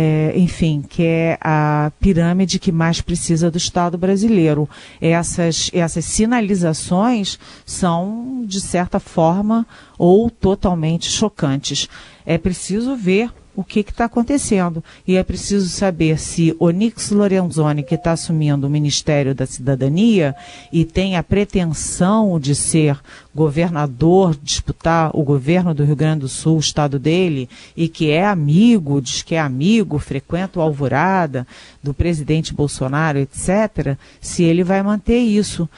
é, 0.00 0.32
enfim, 0.36 0.80
que 0.88 1.02
é 1.02 1.36
a 1.40 1.90
pirâmide 1.98 2.60
que 2.60 2.70
mais 2.70 3.00
precisa 3.00 3.50
do 3.50 3.58
Estado 3.58 3.98
brasileiro. 3.98 4.68
Essas, 5.00 5.72
essas 5.74 6.04
sinalizações 6.04 7.36
são, 7.66 8.44
de 8.46 8.60
certa 8.60 9.00
forma, 9.00 9.66
ou 9.98 10.30
totalmente 10.30 11.10
chocantes. 11.10 11.88
É 12.24 12.38
preciso 12.38 12.94
ver 12.94 13.32
o 13.58 13.64
que 13.64 13.80
está 13.80 14.04
acontecendo. 14.04 14.84
E 15.04 15.16
é 15.16 15.24
preciso 15.24 15.68
saber 15.68 16.16
se 16.20 16.54
Onix 16.60 17.10
Lorenzoni, 17.10 17.82
que 17.82 17.96
está 17.96 18.12
assumindo 18.12 18.68
o 18.68 18.70
Ministério 18.70 19.34
da 19.34 19.46
Cidadania 19.46 20.32
e 20.72 20.84
tem 20.84 21.16
a 21.16 21.24
pretensão 21.24 22.38
de 22.38 22.54
ser 22.54 23.00
governador, 23.34 24.38
disputar 24.40 25.10
o 25.12 25.24
governo 25.24 25.74
do 25.74 25.84
Rio 25.84 25.96
Grande 25.96 26.20
do 26.20 26.28
Sul, 26.28 26.58
o 26.58 26.60
estado 26.60 27.00
dele, 27.00 27.48
e 27.76 27.88
que 27.88 28.12
é 28.12 28.24
amigo, 28.24 29.02
diz 29.02 29.22
que 29.22 29.34
é 29.34 29.40
amigo, 29.40 29.98
frequenta 29.98 30.60
o 30.60 30.62
Alvorada 30.62 31.44
do 31.82 31.92
presidente 31.92 32.54
Bolsonaro, 32.54 33.18
etc., 33.18 33.96
se 34.20 34.44
ele 34.44 34.62
vai 34.62 34.84
manter 34.84 35.18
isso 35.18 35.68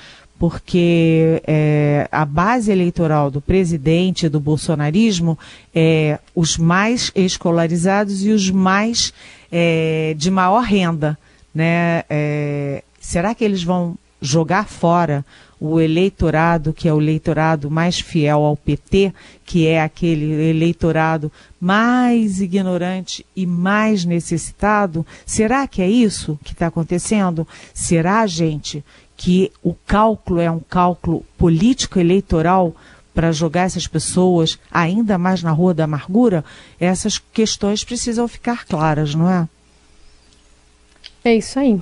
porque 0.40 1.42
é, 1.46 2.08
a 2.10 2.24
base 2.24 2.72
eleitoral 2.72 3.30
do 3.30 3.42
presidente 3.42 4.26
do 4.26 4.40
bolsonarismo 4.40 5.38
é 5.74 6.18
os 6.34 6.56
mais 6.56 7.12
escolarizados 7.14 8.24
e 8.24 8.30
os 8.30 8.50
mais 8.50 9.12
é, 9.52 10.14
de 10.16 10.30
maior 10.30 10.62
renda. 10.62 11.18
Né? 11.54 12.04
É, 12.08 12.82
será 12.98 13.34
que 13.34 13.44
eles 13.44 13.62
vão 13.62 13.98
jogar 14.18 14.66
fora 14.66 15.26
o 15.60 15.78
eleitorado, 15.78 16.72
que 16.72 16.88
é 16.88 16.94
o 16.94 17.02
eleitorado 17.02 17.70
mais 17.70 18.00
fiel 18.00 18.42
ao 18.42 18.56
PT, 18.56 19.12
que 19.44 19.66
é 19.66 19.82
aquele 19.82 20.48
eleitorado 20.48 21.30
mais 21.60 22.40
ignorante 22.40 23.26
e 23.36 23.44
mais 23.44 24.06
necessitado? 24.06 25.04
Será 25.26 25.66
que 25.66 25.82
é 25.82 25.90
isso 25.90 26.40
que 26.42 26.54
está 26.54 26.68
acontecendo? 26.68 27.46
Será, 27.74 28.26
gente, 28.26 28.82
que 29.20 29.52
o 29.62 29.74
cálculo 29.74 30.40
é 30.40 30.50
um 30.50 30.60
cálculo 30.60 31.26
político-eleitoral 31.36 32.74
para 33.12 33.30
jogar 33.32 33.64
essas 33.64 33.86
pessoas 33.86 34.58
ainda 34.72 35.18
mais 35.18 35.42
na 35.42 35.50
rua 35.50 35.74
da 35.74 35.84
amargura, 35.84 36.42
essas 36.80 37.18
questões 37.18 37.84
precisam 37.84 38.26
ficar 38.26 38.64
claras, 38.64 39.14
não 39.14 39.30
é? 39.30 39.46
É 41.22 41.34
isso 41.34 41.58
aí. 41.58 41.78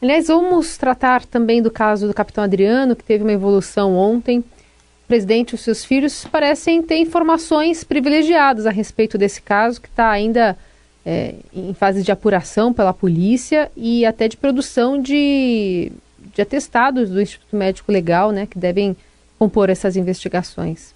Aliás, 0.00 0.28
vamos 0.28 0.76
tratar 0.76 1.24
também 1.24 1.60
do 1.60 1.68
caso 1.68 2.06
do 2.06 2.14
capitão 2.14 2.44
Adriano, 2.44 2.94
que 2.94 3.02
teve 3.02 3.24
uma 3.24 3.32
evolução 3.32 3.96
ontem. 3.96 4.38
O 4.38 5.08
presidente 5.08 5.50
e 5.50 5.54
os 5.56 5.62
seus 5.62 5.84
filhos 5.84 6.26
parecem 6.30 6.80
ter 6.80 6.98
informações 6.98 7.82
privilegiadas 7.82 8.66
a 8.66 8.70
respeito 8.70 9.18
desse 9.18 9.42
caso, 9.42 9.80
que 9.80 9.88
está 9.88 10.10
ainda 10.10 10.56
é, 11.04 11.34
em 11.52 11.74
fase 11.74 12.04
de 12.04 12.12
apuração 12.12 12.72
pela 12.72 12.94
polícia 12.94 13.68
e 13.76 14.06
até 14.06 14.28
de 14.28 14.36
produção 14.36 15.02
de 15.02 15.90
de 16.38 16.42
atestados 16.42 17.10
do 17.10 17.20
Instituto 17.20 17.56
Médico 17.56 17.90
Legal, 17.90 18.30
né, 18.30 18.46
que 18.46 18.56
devem 18.56 18.96
compor 19.36 19.68
essas 19.68 19.96
investigações. 19.96 20.94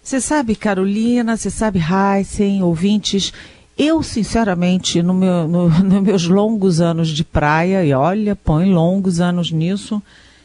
Você 0.00 0.20
sabe, 0.20 0.54
Carolina, 0.54 1.36
você 1.36 1.50
sabe, 1.50 1.80
Heisen, 1.80 2.62
ouvintes, 2.62 3.32
eu, 3.76 4.00
sinceramente, 4.00 5.02
no 5.02 5.12
meu, 5.12 5.48
no, 5.48 5.68
nos 5.82 6.02
meus 6.02 6.28
longos 6.28 6.80
anos 6.80 7.08
de 7.08 7.24
praia, 7.24 7.84
e 7.84 7.92
olha, 7.92 8.36
põe 8.36 8.72
longos 8.72 9.20
anos 9.20 9.50
nisso, 9.50 10.00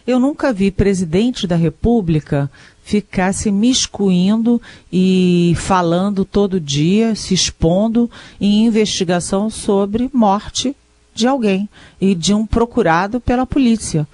eu 0.07 0.19
nunca 0.19 0.51
vi 0.51 0.71
presidente 0.71 1.45
da 1.45 1.55
República 1.55 2.49
ficar 2.83 3.31
se 3.31 3.51
miscuindo 3.51 4.59
e 4.91 5.53
falando 5.55 6.25
todo 6.25 6.59
dia, 6.59 7.13
se 7.13 7.35
expondo 7.35 8.09
em 8.41 8.65
investigação 8.65 9.51
sobre 9.51 10.09
morte 10.11 10.75
de 11.15 11.25
alguém 11.25 11.67
e 11.99 12.13
de 12.13 12.33
um 12.33 12.45
procurado 12.45 13.21
pela 13.21 13.47
polícia. 13.47 14.05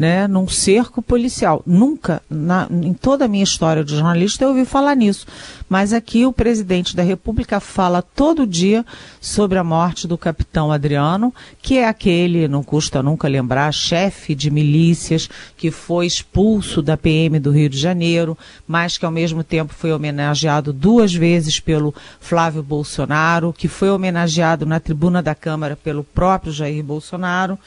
Né, 0.00 0.26
num 0.26 0.48
cerco 0.48 1.02
policial. 1.02 1.62
Nunca, 1.66 2.22
na, 2.30 2.66
em 2.70 2.94
toda 2.94 3.26
a 3.26 3.28
minha 3.28 3.44
história 3.44 3.84
de 3.84 3.94
jornalista, 3.94 4.42
eu 4.42 4.48
ouvi 4.48 4.64
falar 4.64 4.96
nisso. 4.96 5.26
Mas 5.68 5.92
aqui 5.92 6.24
o 6.24 6.32
presidente 6.32 6.96
da 6.96 7.02
República 7.02 7.60
fala 7.60 8.00
todo 8.00 8.46
dia 8.46 8.82
sobre 9.20 9.58
a 9.58 9.62
morte 9.62 10.08
do 10.08 10.16
capitão 10.16 10.72
Adriano, 10.72 11.34
que 11.60 11.76
é 11.76 11.86
aquele, 11.86 12.48
não 12.48 12.62
custa 12.62 13.02
nunca 13.02 13.28
lembrar, 13.28 13.70
chefe 13.74 14.34
de 14.34 14.50
milícias 14.50 15.28
que 15.54 15.70
foi 15.70 16.06
expulso 16.06 16.80
da 16.80 16.96
PM 16.96 17.38
do 17.38 17.50
Rio 17.50 17.68
de 17.68 17.76
Janeiro, 17.78 18.38
mas 18.66 18.96
que 18.96 19.04
ao 19.04 19.12
mesmo 19.12 19.44
tempo 19.44 19.74
foi 19.74 19.92
homenageado 19.92 20.72
duas 20.72 21.12
vezes 21.12 21.60
pelo 21.60 21.94
Flávio 22.18 22.62
Bolsonaro, 22.62 23.52
que 23.52 23.68
foi 23.68 23.90
homenageado 23.90 24.64
na 24.64 24.80
tribuna 24.80 25.22
da 25.22 25.34
Câmara 25.34 25.76
pelo 25.76 26.02
próprio 26.02 26.52
Jair 26.52 26.82
Bolsonaro 26.82 27.58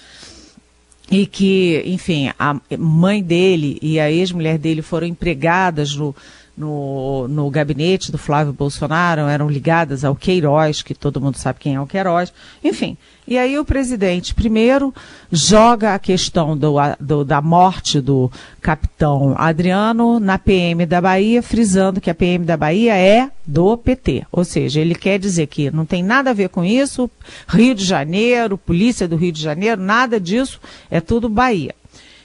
e 1.11 1.25
que, 1.25 1.83
enfim, 1.85 2.31
a 2.39 2.59
mãe 2.77 3.21
dele 3.21 3.77
e 3.81 3.99
a 3.99 4.11
ex-mulher 4.11 4.57
dele 4.57 4.81
foram 4.81 5.05
empregadas 5.05 5.95
no, 5.95 6.15
no, 6.55 7.27
no 7.27 7.49
gabinete 7.49 8.11
do 8.11 8.17
Flávio 8.17 8.53
Bolsonaro 8.53 9.21
eram 9.21 9.49
ligadas 9.49 10.05
ao 10.05 10.15
Queiroz, 10.15 10.83
que 10.83 10.93
todo 10.93 11.19
mundo 11.19 11.37
sabe 11.37 11.59
quem 11.59 11.75
é 11.75 11.81
o 11.81 11.87
Queiroz. 11.87 12.31
Enfim, 12.63 12.95
e 13.27 13.37
aí 13.37 13.57
o 13.57 13.65
presidente 13.65 14.35
primeiro 14.35 14.93
joga 15.31 15.95
a 15.95 15.99
questão 15.99 16.55
do, 16.55 16.75
do, 16.99 17.25
da 17.25 17.41
morte 17.41 17.99
do 17.99 18.31
capitão 18.61 19.33
Adriano 19.37 20.19
na 20.19 20.37
PM 20.37 20.85
da 20.85 21.01
Bahia, 21.01 21.41
frisando 21.41 21.99
que 21.99 22.09
a 22.09 22.15
PM 22.15 22.45
da 22.45 22.55
Bahia 22.55 22.95
é 22.95 23.31
do 23.45 23.75
PT. 23.75 24.25
Ou 24.31 24.45
seja, 24.45 24.79
ele 24.79 24.93
quer 24.93 25.17
dizer 25.17 25.47
que 25.47 25.71
não 25.71 25.85
tem 25.85 26.03
nada 26.03 26.29
a 26.29 26.33
ver 26.33 26.49
com 26.49 26.63
isso, 26.63 27.09
Rio 27.47 27.73
de 27.73 27.83
Janeiro, 27.83 28.57
polícia 28.57 29.07
do 29.07 29.15
Rio 29.15 29.31
de 29.31 29.41
Janeiro, 29.41 29.81
nada 29.81 30.19
disso, 30.19 30.59
é 30.91 31.01
tudo 31.01 31.27
Bahia. 31.27 31.73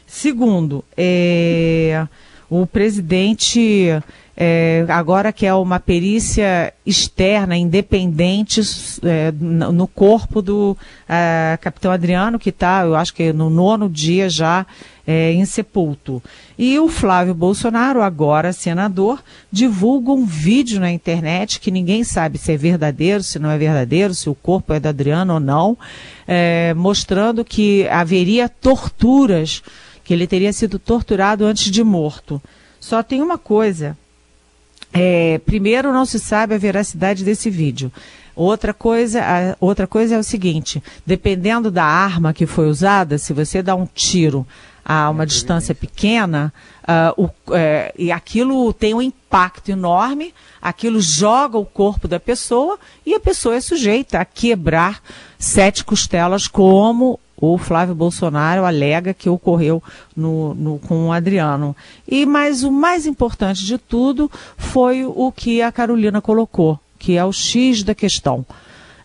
Segundo, 0.07 0.85
é 0.97 2.07
o 2.51 2.67
presidente 2.67 3.91
é, 4.41 4.87
agora 4.89 5.33
quer 5.33 5.53
uma 5.55 5.81
perícia 5.81 6.73
externa, 6.87 7.57
independente, 7.57 8.61
é, 9.03 9.33
no 9.33 9.89
corpo 9.89 10.41
do 10.41 10.77
é, 11.09 11.59
capitão 11.61 11.91
Adriano, 11.91 12.39
que 12.39 12.51
está, 12.51 12.83
eu 12.85 12.95
acho 12.95 13.13
que 13.13 13.33
no 13.33 13.51
nono 13.51 13.89
dia 13.89 14.31
já 14.31 14.65
é, 15.05 15.33
insepulto. 15.33 16.23
E 16.57 16.79
o 16.79 16.89
Flávio 16.89 17.35
Bolsonaro, 17.35 18.01
agora 18.01 18.53
senador, 18.53 19.21
divulga 19.51 20.13
um 20.13 20.25
vídeo 20.25 20.79
na 20.79 20.93
internet 20.93 21.59
que 21.59 21.73
ninguém 21.73 22.05
sabe 22.05 22.39
se 22.39 22.53
é 22.53 22.57
verdadeiro, 22.57 23.25
se 23.25 23.41
não 23.41 23.51
é 23.51 23.59
verdadeiro, 23.59 24.15
se 24.15 24.31
o 24.31 24.37
corpo 24.37 24.73
é 24.73 24.79
do 24.79 24.87
Adriano 24.87 25.35
ou 25.35 25.41
não, 25.41 25.77
é, 26.29 26.73
mostrando 26.75 27.45
que 27.45 27.89
haveria 27.89 28.49
torturas 28.49 29.65
que 30.09 30.15
ele 30.15 30.27
teria 30.27 30.55
sido 30.55 30.79
torturado 30.79 31.45
antes 31.45 31.71
de 31.71 31.85
morto. 31.85 32.41
Só 32.81 33.03
tem 33.03 33.21
uma 33.21 33.37
coisa. 33.37 33.95
É, 34.91 35.39
primeiro, 35.45 35.93
não 35.93 36.07
se 36.07 36.19
sabe 36.19 36.55
a 36.55 36.59
veracidade 36.59 37.23
desse 37.23 37.51
vídeo. 37.51 37.93
Outra 38.35 38.73
coisa, 38.73 39.21
outra 39.61 39.87
coisa 39.87 40.15
é 40.15 40.19
o 40.19 40.25
seguinte: 40.25 40.83
dependendo 41.05 41.71
da 41.71 41.85
arma 41.85 42.33
que 42.33 42.47
foi 42.47 42.71
usada, 42.71 43.19
se 43.19 43.35
você 43.35 43.61
dá 43.61 43.75
um 43.75 43.85
tiro 43.85 44.47
a 44.83 45.11
uma 45.11 45.27
distância 45.27 45.75
pequena, 45.75 46.55
uh, 46.85 47.25
o, 47.25 47.55
é, 47.55 47.93
e 47.99 48.11
aquilo 48.11 48.73
tem 48.73 48.95
um 48.95 49.03
impacto 49.03 49.71
enorme, 49.71 50.33
aquilo 50.63 51.03
joga 51.03 51.59
o 51.59 51.67
corpo 51.67 52.09
da 52.09 52.19
pessoa 52.19 52.79
e 53.05 53.13
a 53.13 53.21
pessoa 53.21 53.57
é 53.57 53.61
sujeita 53.61 54.21
a 54.21 54.25
quebrar 54.25 55.03
sete 55.39 55.85
costelas, 55.85 56.49
como 56.49 57.21
o 57.41 57.57
Flávio 57.57 57.95
Bolsonaro 57.95 58.65
alega 58.65 59.15
que 59.15 59.29
ocorreu 59.29 59.83
no, 60.17 60.55
no, 60.55 60.79
com 60.79 61.07
o 61.07 61.13
Adriano. 61.13 61.75
E 62.07 62.27
mas 62.27 62.65
o 62.65 62.71
mais 62.71 63.07
importante 63.07 63.65
de 63.65 63.79
tudo 63.79 64.31
foi 64.57 65.05
o 65.05 65.33
que 65.33 65.63
a 65.63 65.71
Carolina 65.71 66.21
colocou, 66.21 66.79
que 66.99 67.17
é 67.17 67.25
o 67.25 67.33
X 67.33 67.83
da 67.83 67.95
questão. 67.95 68.45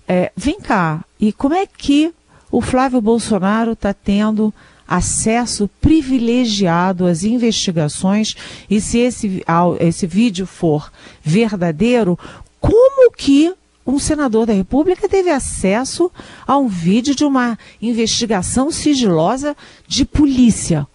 É, 0.08 0.32
vem 0.36 0.60
cá, 0.60 1.04
e 1.19 1.32
como 1.32 1.54
é 1.54 1.65
que 1.65 2.13
o 2.52 2.60
Flávio 2.60 3.00
Bolsonaro 3.02 3.72
está 3.72 3.93
tendo 3.93 4.54
acesso 4.88 5.69
privilegiado 5.80 7.06
às 7.06 7.24
investigações 7.24 8.36
e 8.69 8.82
se 8.82 9.00
esse, 9.00 9.43
esse 9.80 10.06
vídeo 10.06 10.46
for 10.46 10.91
verdadeiro, 11.24 12.19
como 12.60 13.12
que 13.12 13.54
um 13.86 14.00
senador 14.00 14.46
da 14.46 14.54
República 14.54 15.10
teve 15.10 15.30
acesso 15.30 16.12
a 16.48 16.58
um 16.58 16.67
vídeo 16.67 17.13
de 17.15 17.26
uma 17.26 17.58
investigação 17.82 18.72
sigilosa 18.72 19.56
de 19.88 20.06
polícia. 20.06 20.88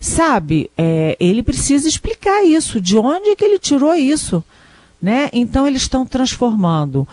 Sabe, 0.00 0.70
é, 0.76 1.16
ele 1.18 1.42
precisa 1.42 1.88
explicar 1.88 2.44
isso, 2.44 2.80
de 2.80 2.96
onde 2.96 3.30
é 3.30 3.36
que 3.36 3.44
ele 3.44 3.58
tirou 3.58 3.94
isso. 3.94 4.42
Né? 5.00 5.28
Então 5.32 5.66
eles 5.66 5.82
estão 5.82 6.06
transformando 6.06 7.06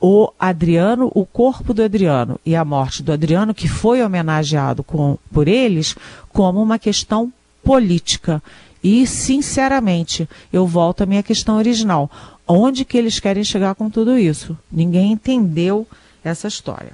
o 0.00 0.32
Adriano, 0.38 1.10
o 1.14 1.24
corpo 1.24 1.72
do 1.72 1.82
Adriano 1.82 2.38
e 2.44 2.56
a 2.56 2.64
morte 2.64 3.02
do 3.02 3.12
Adriano, 3.12 3.54
que 3.54 3.68
foi 3.68 4.02
homenageado 4.02 4.82
com, 4.82 5.16
por 5.32 5.46
eles, 5.46 5.94
como 6.32 6.60
uma 6.60 6.78
questão 6.78 7.32
política. 7.62 8.42
E, 8.82 9.06
sinceramente, 9.06 10.28
eu 10.52 10.66
volto 10.66 11.02
à 11.02 11.06
minha 11.06 11.22
questão 11.22 11.56
original. 11.56 12.10
Onde 12.46 12.84
que 12.84 12.98
eles 12.98 13.20
querem 13.20 13.44
chegar 13.44 13.74
com 13.74 13.88
tudo 13.88 14.18
isso? 14.18 14.58
Ninguém 14.70 15.12
entendeu 15.12 15.86
essa 16.24 16.48
história. 16.48 16.92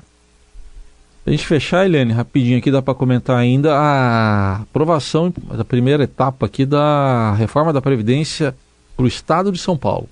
a 1.27 1.31
gente 1.31 1.47
fechar, 1.47 1.85
Helene, 1.85 2.13
rapidinho 2.13 2.59
aqui 2.59 2.71
dá 2.71 2.83
para 2.83 2.95
comentar 2.95 3.39
ainda 3.39 3.75
a 3.75 4.57
aprovação 4.63 5.33
da 5.57 5.65
primeira 5.65 6.05
etapa 6.05 6.47
aqui 6.47 6.67
da 6.67 7.35
reforma 7.35 7.73
da 7.73 7.81
Previdência 7.81 8.55
para 8.97 9.05
o 9.05 9.09
Estado 9.09 9.51
de 9.51 9.59
São 9.59 9.77
Paulo. 9.77 10.09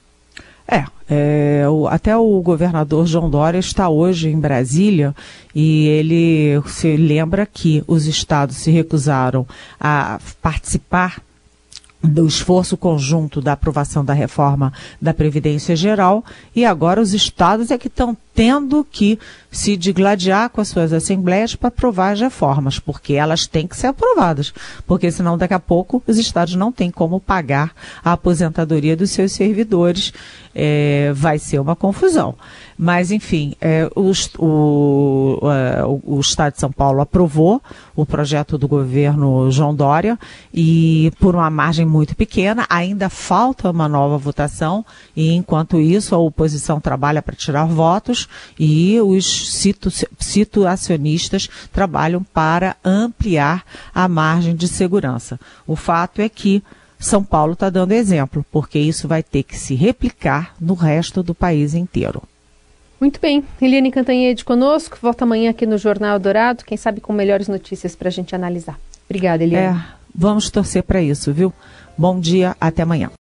É, 0.69 0.85
é 1.09 1.69
o, 1.69 1.87
até 1.87 2.17
o 2.17 2.41
governador 2.41 3.07
João 3.07 3.31
Dória 3.31 3.59
está 3.59 3.89
hoje 3.89 4.29
em 4.29 4.39
Brasília 4.39 5.15
e 5.55 5.87
ele 5.87 6.61
se 6.67 6.97
lembra 6.97 7.47
que 7.47 7.85
os 7.87 8.07
estados 8.07 8.57
se 8.57 8.71
recusaram 8.71 9.47
a 9.79 10.19
participar 10.43 11.23
do 12.07 12.27
esforço 12.27 12.77
conjunto 12.77 13.40
da 13.40 13.53
aprovação 13.53 14.05
da 14.05 14.12
reforma 14.12 14.73
da 15.01 15.12
Previdência 15.12 15.75
Geral. 15.75 16.25
E 16.55 16.64
agora 16.64 17.01
os 17.01 17.12
estados 17.12 17.71
é 17.71 17.79
que 17.79 17.88
estão 17.88 18.16
tendo 18.37 18.85
que 18.85 19.18
se 19.51 19.75
digladiar 19.75 20.51
com 20.51 20.61
as 20.61 20.68
suas 20.68 20.92
assembleias 20.92 21.57
para 21.57 21.68
aprovar 21.68 22.12
as 22.12 22.20
reformas, 22.20 22.79
porque 22.79 23.14
elas 23.14 23.46
têm 23.46 23.66
que 23.66 23.75
ser 23.75 23.87
aprovadas, 23.87 24.53
porque 24.87 25.11
senão 25.11 25.38
daqui 25.38 25.55
a 25.55 25.59
pouco 25.59 26.03
os 26.07 26.18
estados 26.18 26.55
não 26.55 26.70
têm 26.70 26.90
como 26.90 27.18
pagar 27.18 27.72
a 28.05 28.12
aposentadoria 28.12 28.94
dos 28.94 29.11
seus 29.11 29.33
servidores, 29.33 30.12
é, 30.55 31.11
vai 31.14 31.38
ser 31.38 31.59
uma 31.59 31.75
confusão. 31.75 32.35
Mas, 32.79 33.11
enfim, 33.11 33.55
é, 33.59 33.90
o, 33.96 34.12
o, 34.38 35.40
é, 35.51 35.83
o, 35.85 36.20
Estado 36.20 36.55
de 36.55 36.61
São 36.61 36.70
Paulo 36.70 37.01
aprovou 37.01 37.62
o 37.94 38.05
projeto 38.05 38.59
do 38.59 38.68
governo 38.68 39.51
João 39.51 39.75
Dória 39.75 40.18
e 40.53 41.11
por 41.18 41.35
uma 41.35 41.49
margem 41.49 41.87
muito 41.87 42.14
pequena, 42.14 42.66
ainda 42.68 43.09
falta 43.09 43.70
uma 43.70 43.88
nova 43.88 44.18
votação 44.18 44.85
e, 45.14 45.33
enquanto 45.33 45.81
isso, 45.81 46.14
a 46.14 46.18
oposição 46.18 46.79
trabalha 46.79 47.22
para 47.22 47.35
tirar 47.35 47.64
votos 47.64 48.26
e 48.59 49.01
os 49.01 49.53
situ, 49.53 49.91
situacionistas 50.19 51.49
trabalham 51.73 52.23
para 52.23 52.77
ampliar 52.85 53.65
a 53.95 54.09
margem 54.09 54.55
de 54.55 54.69
segurança. 54.69 55.39
O 55.67 55.77
fato 55.77 56.21
é 56.21 56.29
que 56.29 56.62
são 56.99 57.23
Paulo 57.23 57.53
está 57.53 57.69
dando 57.69 57.93
exemplo, 57.93 58.45
porque 58.51 58.79
isso 58.79 59.07
vai 59.07 59.23
ter 59.23 59.43
que 59.43 59.57
se 59.57 59.75
replicar 59.75 60.55
no 60.61 60.75
resto 60.75 61.23
do 61.23 61.35
país 61.35 61.75
inteiro. 61.75 62.23
Muito 63.01 63.21
bem. 63.21 63.45
Eliane 63.61 63.91
Cantanhede 63.91 64.45
conosco, 64.45 64.99
volta 65.01 65.25
amanhã 65.25 65.51
aqui 65.51 65.67
no 65.67 65.77
Jornal 65.77 66.19
Dourado, 66.19 66.65
quem 66.65 66.79
sabe 66.79 67.01
com 67.01 67.12
melhores 67.12 67.47
notícias 67.49 67.95
para 67.95 68.09
a 68.09 68.12
gente 68.12 68.35
analisar. 68.35 68.79
Obrigada, 69.05 69.45
Eliane. 69.45 69.79
É, 69.79 69.85
vamos 70.15 70.51
torcer 70.51 70.83
para 70.83 71.03
isso, 71.03 71.33
viu? 71.33 71.53
Bom 71.97 72.19
dia, 72.19 72.57
até 72.61 72.83
amanhã. 72.83 73.11